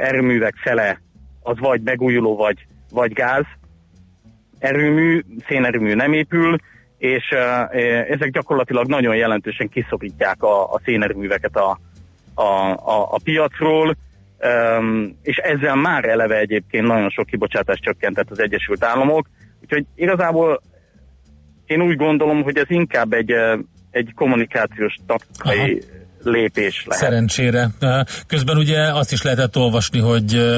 [0.00, 1.00] erőművek fele
[1.42, 3.44] az vagy megújuló, vagy, vagy gáz
[4.58, 6.56] erőmű, szénerőmű nem épül,
[7.04, 7.28] és
[8.08, 11.78] ezek gyakorlatilag nagyon jelentősen kiszorítják a, a szénerőműveket a,
[12.34, 13.96] a, a, a piacról,
[15.22, 19.26] és ezzel már eleve egyébként nagyon sok kibocsátást csökkentett az Egyesült Államok,
[19.62, 20.60] úgyhogy igazából
[21.66, 23.32] én úgy gondolom, hogy ez inkább egy,
[23.90, 25.82] egy kommunikációs taktikai
[26.24, 27.04] lépés lehet.
[27.04, 27.70] Szerencsére.
[28.26, 30.56] Közben ugye azt is lehetett olvasni, hogy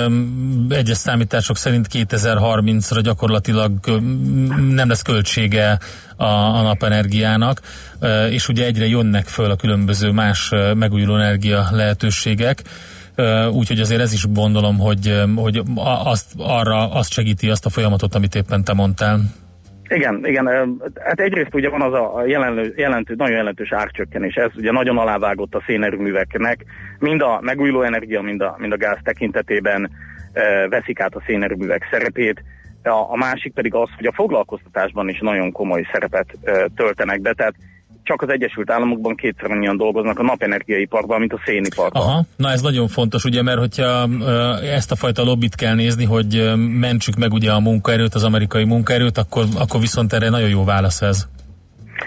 [0.68, 3.72] egyes számítások szerint 2030-ra gyakorlatilag
[4.70, 5.78] nem lesz költsége
[6.16, 7.60] a, a napenergiának,
[8.30, 12.62] és ugye egyre jönnek föl a különböző más megújuló energia lehetőségek.
[13.50, 15.62] Úgyhogy azért ez is gondolom, hogy, hogy
[16.04, 19.20] azt, arra azt segíti azt a folyamatot, amit éppen te mondtál.
[19.88, 20.46] Igen, igen.
[21.04, 24.34] Hát egyrészt ugye van az a jelenlő, jelentő, nagyon jelentős árcsökkenés.
[24.34, 26.64] Ez ugye nagyon alávágott a szénerőműveknek.
[26.98, 29.90] Mind a megújuló energia, mind a, mind a gáz tekintetében
[30.32, 32.42] e, veszik át a szénerőművek szerepét.
[32.82, 37.32] A, a másik pedig az, hogy a foglalkoztatásban is nagyon komoly szerepet e, töltenek be.
[37.32, 37.54] Tehát
[38.06, 42.02] csak az Egyesült Államokban kétszer annyian dolgoznak a napenergiaiparban, mint a széniparban.
[42.02, 44.08] Aha, na ez nagyon fontos, ugye, mert hogyha
[44.62, 49.18] ezt a fajta lobbit kell nézni, hogy mentsük meg ugye a munkaerőt, az amerikai munkaerőt,
[49.18, 51.28] akkor, akkor viszont erre nagyon jó válasz ez.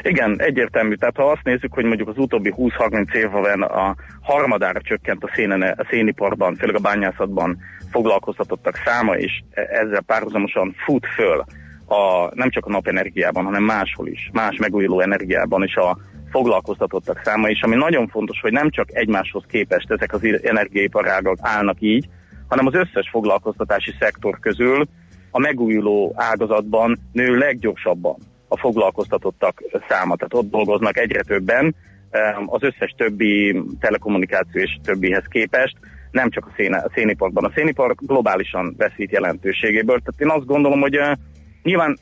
[0.01, 0.95] Igen, egyértelmű.
[0.95, 5.61] Tehát ha azt nézzük, hogy mondjuk az utóbbi 20-30 évben a harmadára csökkent a, szénen,
[5.61, 7.57] a széniparban, főleg a bányászatban
[7.91, 11.45] foglalkoztatottak száma, és e- ezzel párhuzamosan fut föl
[11.89, 15.97] a, nem csak a napenergiában, hanem máshol is, más megújuló energiában is a
[16.31, 21.77] foglalkoztatottak száma is, ami nagyon fontos, hogy nem csak egymáshoz képest ezek az energiaiparágak állnak
[21.79, 22.07] így,
[22.47, 24.87] hanem az összes foglalkoztatási szektor közül
[25.31, 28.15] a megújuló ágazatban nő leggyorsabban
[28.47, 30.15] a foglalkoztatottak száma.
[30.15, 31.75] Tehát ott dolgoznak egyre többen
[32.45, 35.77] az összes többi telekommunikáció és többihez képest,
[36.11, 37.45] nem csak a, szén, a széniparban.
[37.45, 39.99] A szénipar globálisan veszít jelentőségéből.
[39.99, 41.11] Tehát én azt gondolom, hogy uh,
[41.63, 41.99] nyilván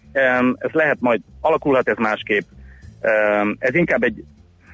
[0.57, 2.43] ez lehet majd, alakulhat ez másképp.
[3.59, 4.23] Ez inkább egy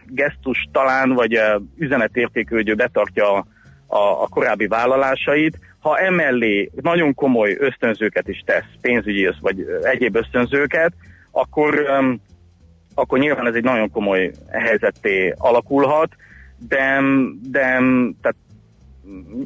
[0.07, 3.45] gesztus talán, vagy uh, üzenetértékű, hogy ő betartja a,
[3.88, 5.59] a, korábbi vállalásait.
[5.79, 10.93] Ha emellé nagyon komoly ösztönzőket is tesz, pénzügyi vagy uh, egyéb ösztönzőket,
[11.31, 11.86] akkor,
[12.95, 16.15] akkor nyilván ez egy nagyon komoly helyzetté alakulhat,
[16.67, 17.01] de,
[17.41, 17.61] de
[18.21, 18.36] tehát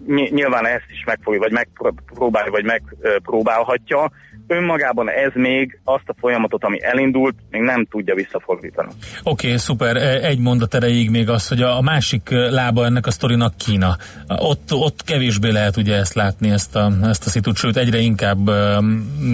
[0.08, 4.12] nyilván ezt is megfogja, vagy megpróbálja, vagy megpróbálhatja.
[4.48, 8.90] Önmagában ez még azt a folyamatot, ami elindult, még nem tudja visszafordítani.
[9.24, 9.96] Oké, okay, szuper.
[10.24, 13.96] Egy mondat erejéig még az, hogy a másik lába ennek a sztorinak Kína.
[14.28, 18.50] Ott, ott kevésbé lehet ugye ezt látni, ezt a, ezt a szitut, sőt egyre inkább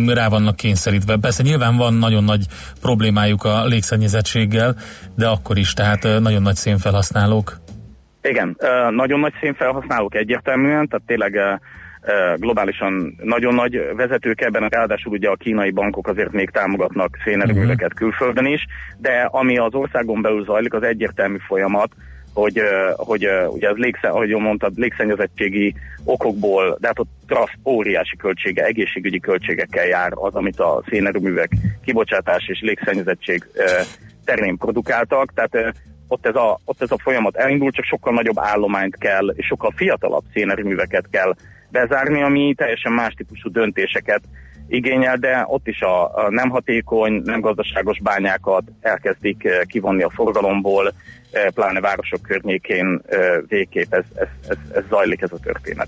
[0.07, 1.17] rá vannak kényszerítve.
[1.21, 2.45] Persze nyilván van nagyon nagy
[2.81, 4.75] problémájuk a légszennyezettséggel,
[5.15, 7.61] de akkor is, tehát nagyon nagy szénfelhasználók.
[8.21, 8.57] Igen,
[8.89, 11.59] nagyon nagy szénfelhasználók egyértelműen, tehát tényleg
[12.35, 18.03] globálisan nagyon nagy vezetők ebben, ráadásul ugye a kínai bankok azért még támogatnak szénerőműveket mhm.
[18.03, 18.65] külföldön is,
[18.97, 21.91] de ami az országon belül zajlik, az egyértelmű folyamat,
[22.33, 22.61] hogy,
[22.95, 29.19] hogy ugye az légszen, ahogy mondtad, légszennyezettségi okokból, de hát ott traszt óriási költsége, egészségügyi
[29.19, 31.51] költségekkel jár az, amit a szénerőművek
[31.85, 33.43] kibocsátás és légszennyezettség
[34.25, 35.75] terén produkáltak, tehát
[36.07, 39.73] ott ez, a, ott ez a folyamat elindul, csak sokkal nagyobb állományt kell, és sokkal
[39.75, 41.33] fiatalabb szénerőműveket kell
[41.73, 44.21] bezárni, ami teljesen más típusú döntéseket
[44.67, 50.09] igényel, de ott is a, a nem hatékony, nem gazdaságos bányákat elkezdik eh, kivonni a
[50.09, 50.93] forgalomból,
[51.31, 55.87] eh, pláne városok környékén eh, végképp ez, ez, ez, ez zajlik ez a történet.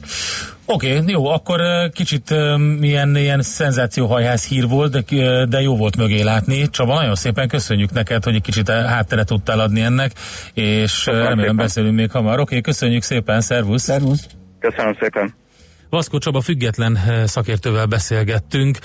[0.66, 1.60] Oké, okay, jó, akkor
[1.94, 2.34] kicsit
[2.80, 6.70] milyen ilyen szenzációhajház hír volt, de, de jó volt mögé látni.
[6.70, 10.12] Csaba, nagyon szépen köszönjük neked, hogy egy kicsit hátteret tudtál adni ennek,
[10.54, 11.56] és Köszönöm remélem szépen.
[11.56, 12.34] beszélünk még hamar.
[12.34, 13.82] Oké, okay, köszönjük szépen, szervusz!
[13.82, 14.28] Szervusz!
[14.60, 15.45] Köszönöm szépen!
[15.90, 18.80] Vaszkó Csaba független eh, szakértővel beszélgettünk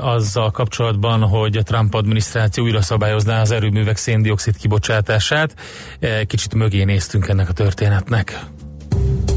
[0.00, 5.54] azzal kapcsolatban, hogy a Trump adminisztráció újra szabályozná az erőművek széndiokszid kibocsátását.
[6.00, 8.38] Eh, kicsit mögé néztünk ennek a történetnek.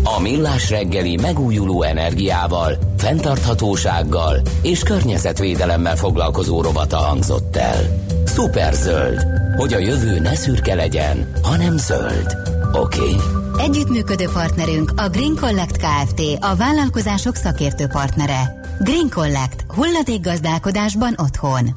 [0.04, 8.06] A Millás reggeli megújuló energiával, fenntarthatósággal és környezetvédelemmel foglalkozó rovata hangzott el.
[8.26, 9.26] Superzöld,
[9.58, 12.38] hogy a jövő ne szürke legyen, hanem zöld.
[12.74, 13.00] Oké?
[13.00, 13.37] Okay?
[13.58, 16.22] Együttműködő partnerünk a Green Collect Kft.
[16.40, 18.62] a vállalkozások szakértő partnere.
[18.80, 19.66] Green Collect.
[19.68, 21.74] Hulladék gazdálkodásban otthon.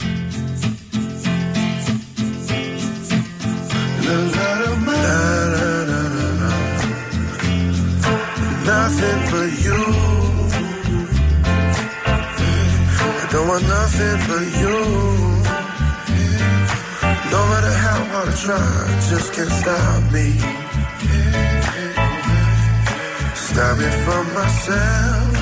[8.65, 9.81] Nothing but you.
[13.23, 14.79] I don't want nothing but you.
[17.31, 21.50] No matter how hard I try, just can't stop me.
[23.51, 25.33] Stop me from myself.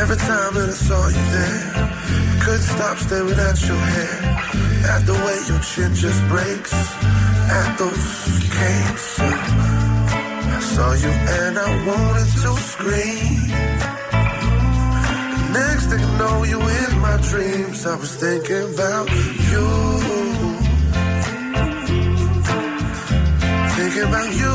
[0.00, 1.64] Every time that I saw you there,
[2.42, 4.16] couldn't stop staring at your hair.
[4.94, 6.72] At the way your chin just breaks,
[7.60, 8.06] at those
[8.56, 9.08] capes.
[10.56, 11.12] I saw you
[11.42, 13.40] and I wanted to scream.
[15.58, 17.86] Next thing I know, you in my dreams.
[17.86, 19.08] I was thinking about
[19.50, 20.19] you.
[23.80, 24.54] Thinking about you.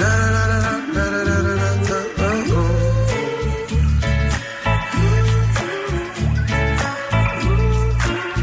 [0.00, 0.58] La la la
[0.96, 1.98] la la la la la la.
[2.20, 2.70] la oh.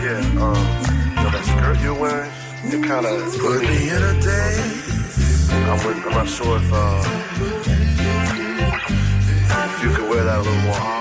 [0.03, 0.63] Yeah, um,
[1.21, 2.31] yo, that skirt you're wearing,
[2.73, 5.49] it kind of put me in a daze.
[5.51, 7.03] I'm, I'm not sure if uh,
[9.69, 10.96] if you could wear that a little more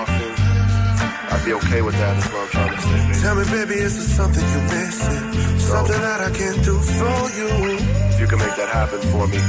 [1.47, 2.13] be okay with that.
[2.15, 2.89] That's what I'm trying to say.
[3.07, 3.19] Baby.
[3.23, 5.19] Tell me, baby, is there something you're missing?
[5.59, 7.49] Something that I can do for you.
[8.11, 9.39] If you can make that happen for me,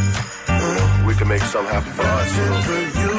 [0.49, 2.37] uh, we can make something happen for us.
[2.39, 2.61] You know?
[2.69, 3.15] For you.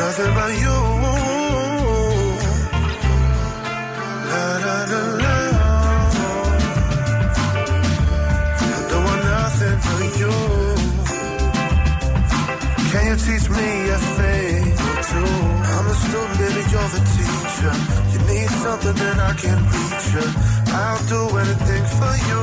[0.00, 0.76] Nothing but you.
[4.30, 5.36] La, la, la, la.
[8.66, 10.34] I don't want nothing for you.
[12.90, 14.13] Can you teach me a
[16.74, 17.74] you're the teacher
[18.12, 20.26] You need something, then I can reach you.
[20.82, 22.42] I'll do anything for you.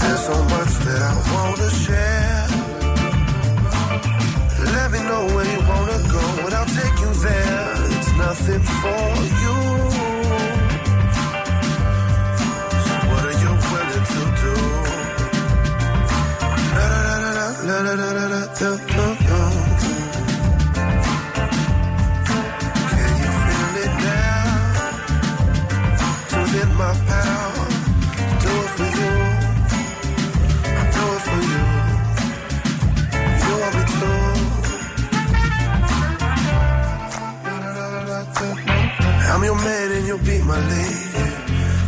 [0.00, 2.46] There's so much that I wanna share.
[4.76, 7.74] Let me know where you wanna go, and I'll take you there.
[7.96, 9.06] It's nothing for
[9.40, 9.43] you.
[39.54, 41.24] Your man and you'll be my lady.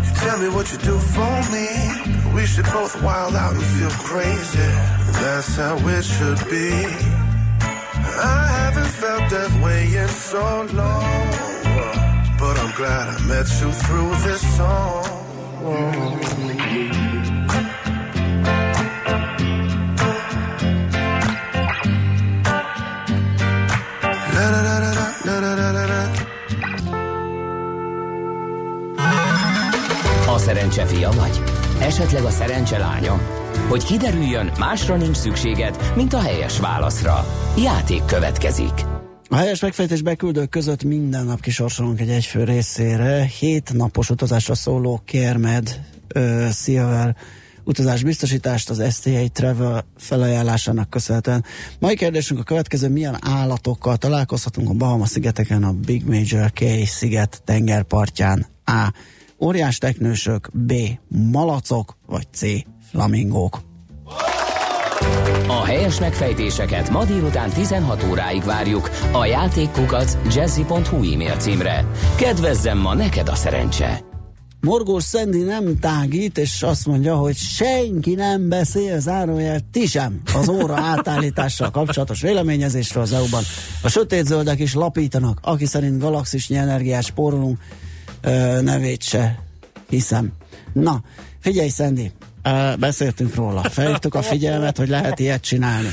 [0.04, 1.68] You tell me what you do for me.
[2.34, 4.68] We should both wild out and feel crazy.
[5.20, 6.70] That's how it should be.
[8.18, 11.26] I haven't felt that way in so long.
[12.38, 15.16] But I'm glad I met you through this song.
[30.70, 31.42] Szerencse fia vagy?
[31.80, 33.20] Esetleg a szerencse lánya?
[33.68, 37.26] Hogy kiderüljön, másra nincs szükséged, mint a helyes válaszra.
[37.58, 38.72] Játék következik.
[39.28, 43.24] A helyes megfejtés beküldők között minden nap kisorsolunk egy egyfő részére.
[43.38, 45.80] Hét napos utazásra szóló Kérmed
[46.52, 47.16] Silver
[47.64, 51.44] utazás biztosítást az STA Travel felajánlásának köszönhetően.
[51.78, 58.46] Mai kérdésünk a következő, milyen állatokkal találkozhatunk a Bahama-szigeteken a Big Major K sziget tengerpartján?
[58.64, 58.92] A.
[59.40, 60.72] Óriás teknősök, B.
[61.08, 62.40] Malacok, vagy C.
[62.90, 63.60] Flamingók.
[65.48, 71.86] A helyes megfejtéseket ma délután 16 óráig várjuk a játékkukac jazzy.hu e-mail címre.
[72.16, 74.04] Kedvezzem ma neked a szerencse!
[74.60, 80.48] Morgós Szendi nem tágít, és azt mondja, hogy senki nem beszél, zárójel, ti sem az
[80.48, 83.42] óra átállítással kapcsolatos véleményezésről az EU-ban.
[83.82, 87.58] A sötétzöldek is lapítanak, aki szerint galaxisnyi energiát spórolunk,
[88.60, 89.42] nevét se
[89.88, 90.32] hiszem.
[90.72, 91.02] Na,
[91.40, 92.12] figyelj Szendi,
[92.78, 95.88] beszéltünk róla, felhívtuk a figyelmet, hogy lehet ilyet csinálni.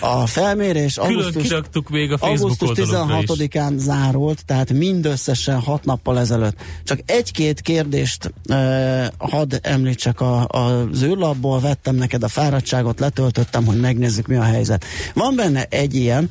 [0.00, 1.52] A felmérés augusztus,
[1.90, 3.50] még a Facebook augusztus oldalunkra is.
[3.50, 6.56] 16-án zárult, tehát mindösszesen hat nappal ezelőtt.
[6.84, 10.58] Csak egy-két kérdést uh, hadd említsek a, a,
[10.90, 14.84] az űrlapból, vettem neked a fáradtságot, letöltöttem, hogy megnézzük mi a helyzet.
[15.14, 16.30] Van benne egy ilyen,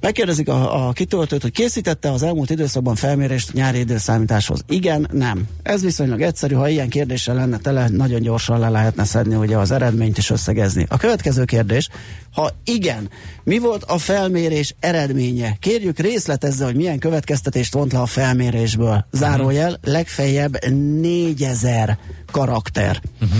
[0.00, 4.64] Megkérdezik a, a kitöltőt, hogy készítette az elmúlt időszakban felmérést nyári időszámításhoz.
[4.68, 5.48] Igen, nem.
[5.62, 9.70] Ez viszonylag egyszerű, ha ilyen kérdéssel lenne tele, nagyon gyorsan le lehetne szedni ugye az
[9.70, 10.86] eredményt is összegezni.
[10.88, 11.88] A következő kérdés,
[12.32, 13.10] ha igen,
[13.44, 15.56] mi volt a felmérés eredménye?
[15.60, 19.06] Kérjük részletezze, hogy milyen következtetést vont le a felmérésből.
[19.12, 20.64] Zárójel, legfeljebb
[21.00, 21.98] 4000
[22.32, 23.00] karakter.
[23.20, 23.38] Uh-huh.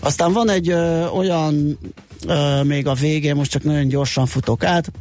[0.00, 1.78] Aztán van egy ö, olyan
[2.26, 4.92] ö, még a végén, most csak nagyon gyorsan futok át,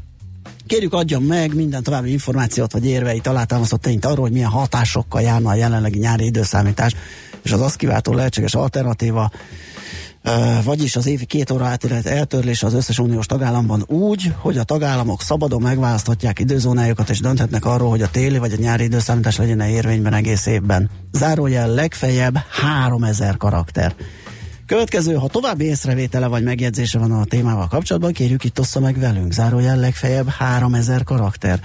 [0.71, 5.49] Kérjük adjon meg minden további információt vagy érveit alátámasztott tényt arról, hogy milyen hatásokkal járna
[5.49, 6.95] a jelenlegi nyári időszámítás,
[7.41, 9.31] és az azt kiváltó lehetséges alternatíva,
[10.63, 15.21] vagyis az évi két óra átélet eltörlése az összes uniós tagállamban úgy, hogy a tagállamok
[15.21, 19.69] szabadon megválaszthatják időzónájukat és dönthetnek arról, hogy a téli vagy a nyári időszámítás legyen -e
[19.69, 20.89] érvényben egész évben.
[21.11, 23.95] Zárójel legfeljebb 3000 karakter.
[24.71, 29.31] Következő, ha további észrevétele vagy megjegyzése van a témával kapcsolatban, kérjük itt ossza meg velünk.
[29.31, 31.59] Zárójel legfeljebb 3000 karakter.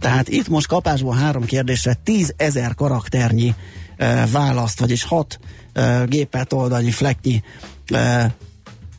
[0.00, 3.54] Tehát itt most kapásból három kérdésre 10 ezer karakternyi
[3.96, 5.38] e, választ, vagyis 6
[5.72, 7.42] e, gépet oldalnyi flektnyi
[7.86, 8.34] e,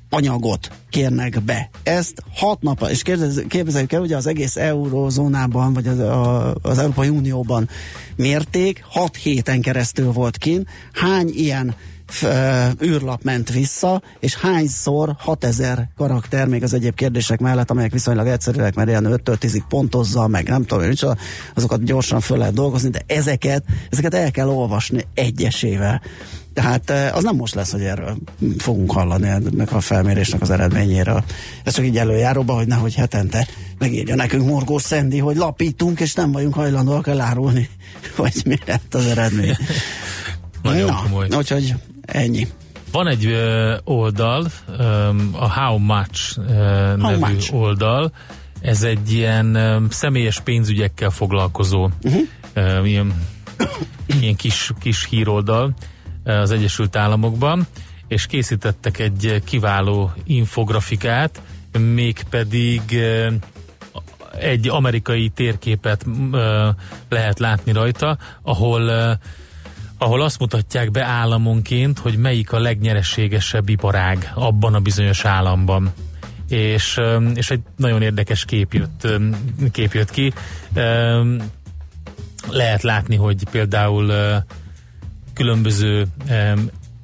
[0.09, 1.69] anyagot kérnek be.
[1.83, 3.01] Ezt hat nap, és
[3.47, 7.69] képzeljük el, ugye az egész eurózónában, vagy az, a, az Európai Unióban
[8.15, 10.67] mérték, hat héten keresztül volt kin.
[10.93, 11.75] Hány ilyen
[12.83, 18.75] űrlap ment vissza, és hányszor 6000 karakter, még az egyéb kérdések mellett, amelyek viszonylag egyszerűek,
[18.75, 21.17] mert ilyen 5 10 pontozza, meg nem tudom, micsoda,
[21.55, 26.01] azokat gyorsan föl lehet dolgozni, de ezeket, ezeket el kell olvasni egyesével.
[26.53, 28.17] Tehát az nem most lesz, hogy erről
[28.57, 31.23] fogunk hallani ennek a felmérésnek az eredményéről.
[31.63, 33.47] Ez csak így előjáróba, hogy nehogy hetente
[33.77, 37.69] megírja nekünk Morgó Szendi, hogy lapítunk, és nem vagyunk hajlandóak elárulni,
[38.15, 39.55] hogy mi lett az eredmény.
[40.61, 41.27] Nagyon Na, komoly.
[41.37, 41.75] úgyhogy
[42.07, 42.47] ennyi.
[42.91, 44.45] Van egy ö, oldal,
[44.77, 44.83] ö,
[45.31, 47.53] a How Much ö, nevű Much?
[47.53, 48.11] oldal,
[48.61, 52.21] ez egy ilyen ö, személyes pénzügyekkel foglalkozó uh-huh.
[52.53, 53.21] ö, ilyen,
[54.19, 55.73] ilyen kis, kis híroldal
[56.23, 57.67] az Egyesült Államokban,
[58.07, 61.41] és készítettek egy kiváló infografikát,
[61.79, 63.31] mégpedig ö,
[64.39, 66.69] egy amerikai térképet ö,
[67.09, 69.11] lehet látni rajta, ahol ö,
[69.97, 75.93] ahol azt mutatják be államonként, hogy melyik a legnyereségesebb iparág abban a bizonyos államban.
[76.49, 77.01] És,
[77.35, 79.07] és egy nagyon érdekes kép jött,
[79.71, 80.33] kép jött ki.
[82.49, 84.13] Lehet látni, hogy például
[85.33, 86.07] különböző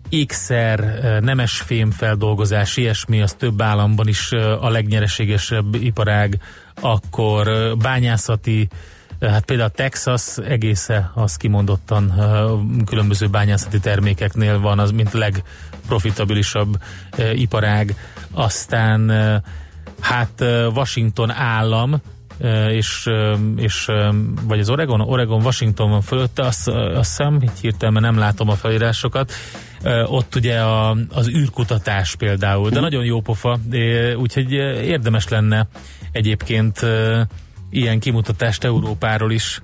[0.09, 0.79] ékszer,
[1.21, 6.39] nemes fémfeldolgozás, ilyesmi, az több államban is a legnyereségesebb iparág,
[6.81, 8.67] akkor bányászati
[9.29, 12.13] Hát például Texas egésze az kimondottan
[12.85, 16.77] különböző bányászati termékeknél van, az mint legprofitabilisabb
[17.33, 17.95] iparág.
[18.31, 19.11] Aztán
[19.99, 20.41] hát
[20.73, 22.01] Washington állam,
[22.69, 23.09] és,
[23.55, 23.85] és
[24.43, 28.55] vagy az Oregon, Oregon, Washington van fölötte, azt, azt hiszem, így hirtelen nem látom a
[28.55, 29.31] felírásokat,
[30.05, 33.59] ott ugye a, az űrkutatás például, de nagyon jó pofa,
[34.17, 35.67] úgyhogy érdemes lenne
[36.11, 36.85] egyébként
[37.75, 39.61] ilyen kimutatást Európáról is.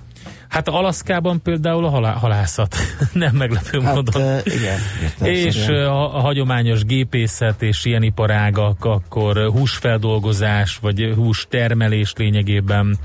[0.48, 2.76] Hát Alaszkában például a halá- halászat,
[3.12, 4.22] nem meglepő hát, módon.
[4.22, 4.78] Uh, igen,
[5.22, 12.98] és a, a hagyományos gépészet és ilyen iparágak, akkor húsfeldolgozás, vagy hústermelés lényegében,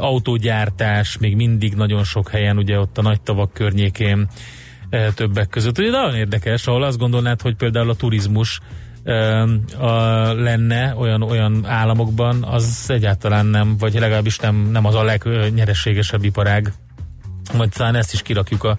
[0.00, 4.28] autógyártás, még mindig nagyon sok helyen, ugye ott a nagy tavak környékén
[5.14, 5.78] többek között.
[5.78, 8.60] Ugye nagyon érdekes, ahol azt gondolnád, hogy például a turizmus
[9.78, 9.92] a,
[10.32, 16.72] lenne olyan, olyan államokban, az egyáltalán nem, vagy legalábbis nem, nem az a legnyereségesebb iparág.
[17.56, 18.76] Majd talán ezt is kirakjuk a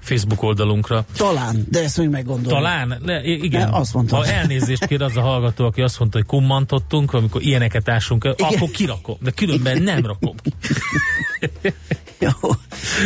[0.00, 1.04] Facebook oldalunkra.
[1.16, 2.62] Talán, de ezt még meggondolom.
[2.62, 3.68] Talán, de igen.
[3.68, 4.18] Ne, azt mondtam.
[4.18, 8.52] Ha elnézést kér az a hallgató, aki azt mondta, hogy kummantottunk, amikor ilyeneket ásunk, igen.
[8.52, 10.52] akkor kirakom, de különben nem rakom ki.
[12.24, 12.50] Jó.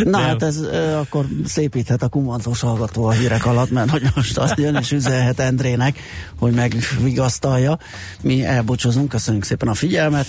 [0.04, 0.20] Na nem.
[0.20, 4.58] hát ez e, akkor szépíthet a kumantós hallgató a hírek alatt, mert hogy most azt
[4.58, 5.98] jön és üzelhet Endrének,
[6.38, 7.78] hogy megvigasztalja.
[8.22, 10.26] Mi elbocsozunk, köszönjük szépen a figyelmet.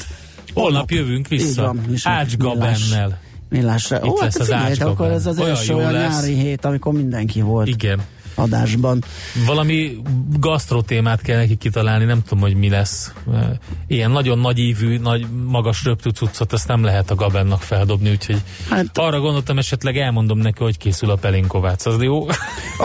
[0.54, 1.76] Holnap, Holnap jövünk vissza.
[2.04, 3.20] Ács Gabennel.
[3.50, 4.00] Millásra.
[4.04, 7.68] Ó, hát figyelj, akkor ez az olyan első olyan nyári hét, amikor mindenki volt.
[7.68, 8.02] Igen
[8.40, 9.04] adásban.
[9.46, 9.98] Valami
[10.40, 13.14] gasztrotémát kell neki kitalálni, nem tudom, hogy mi lesz.
[13.88, 18.42] Ilyen nagyon nagy ívű, nagy, magas röptű cuccot, ezt nem lehet a Gabennak feldobni, úgyhogy
[18.70, 22.28] hát, arra gondoltam, esetleg elmondom neki, hogy készül a pelinkovác, az jó?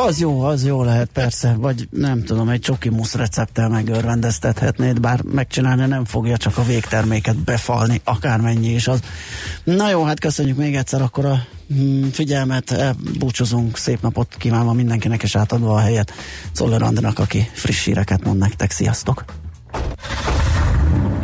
[0.07, 5.23] Az jó, az jó lehet, persze, vagy nem tudom, egy csoki musz recepttel megörvendeztethetnéd, bár
[5.23, 9.01] megcsinálni nem fogja csak a végterméket befalni, akármennyi is az.
[9.65, 11.47] Na jó, hát köszönjük még egyszer akkor a
[12.13, 16.13] figyelmet, búcsúzunk, szép napot kívánva mindenkinek, és átadva a helyet
[16.53, 18.71] Czoller Andrának, aki friss híreket mond nektek.
[18.71, 19.25] Sziasztok!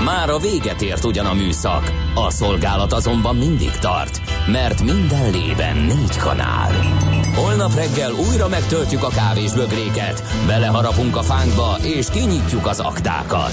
[0.05, 5.77] Már a véget ért ugyan a műszak, a szolgálat azonban mindig tart, mert minden lében
[5.77, 6.73] négy kanál.
[7.35, 13.53] Holnap reggel újra megtöltjük a kávés bögréket, beleharapunk a fánkba és kinyitjuk az aktákat.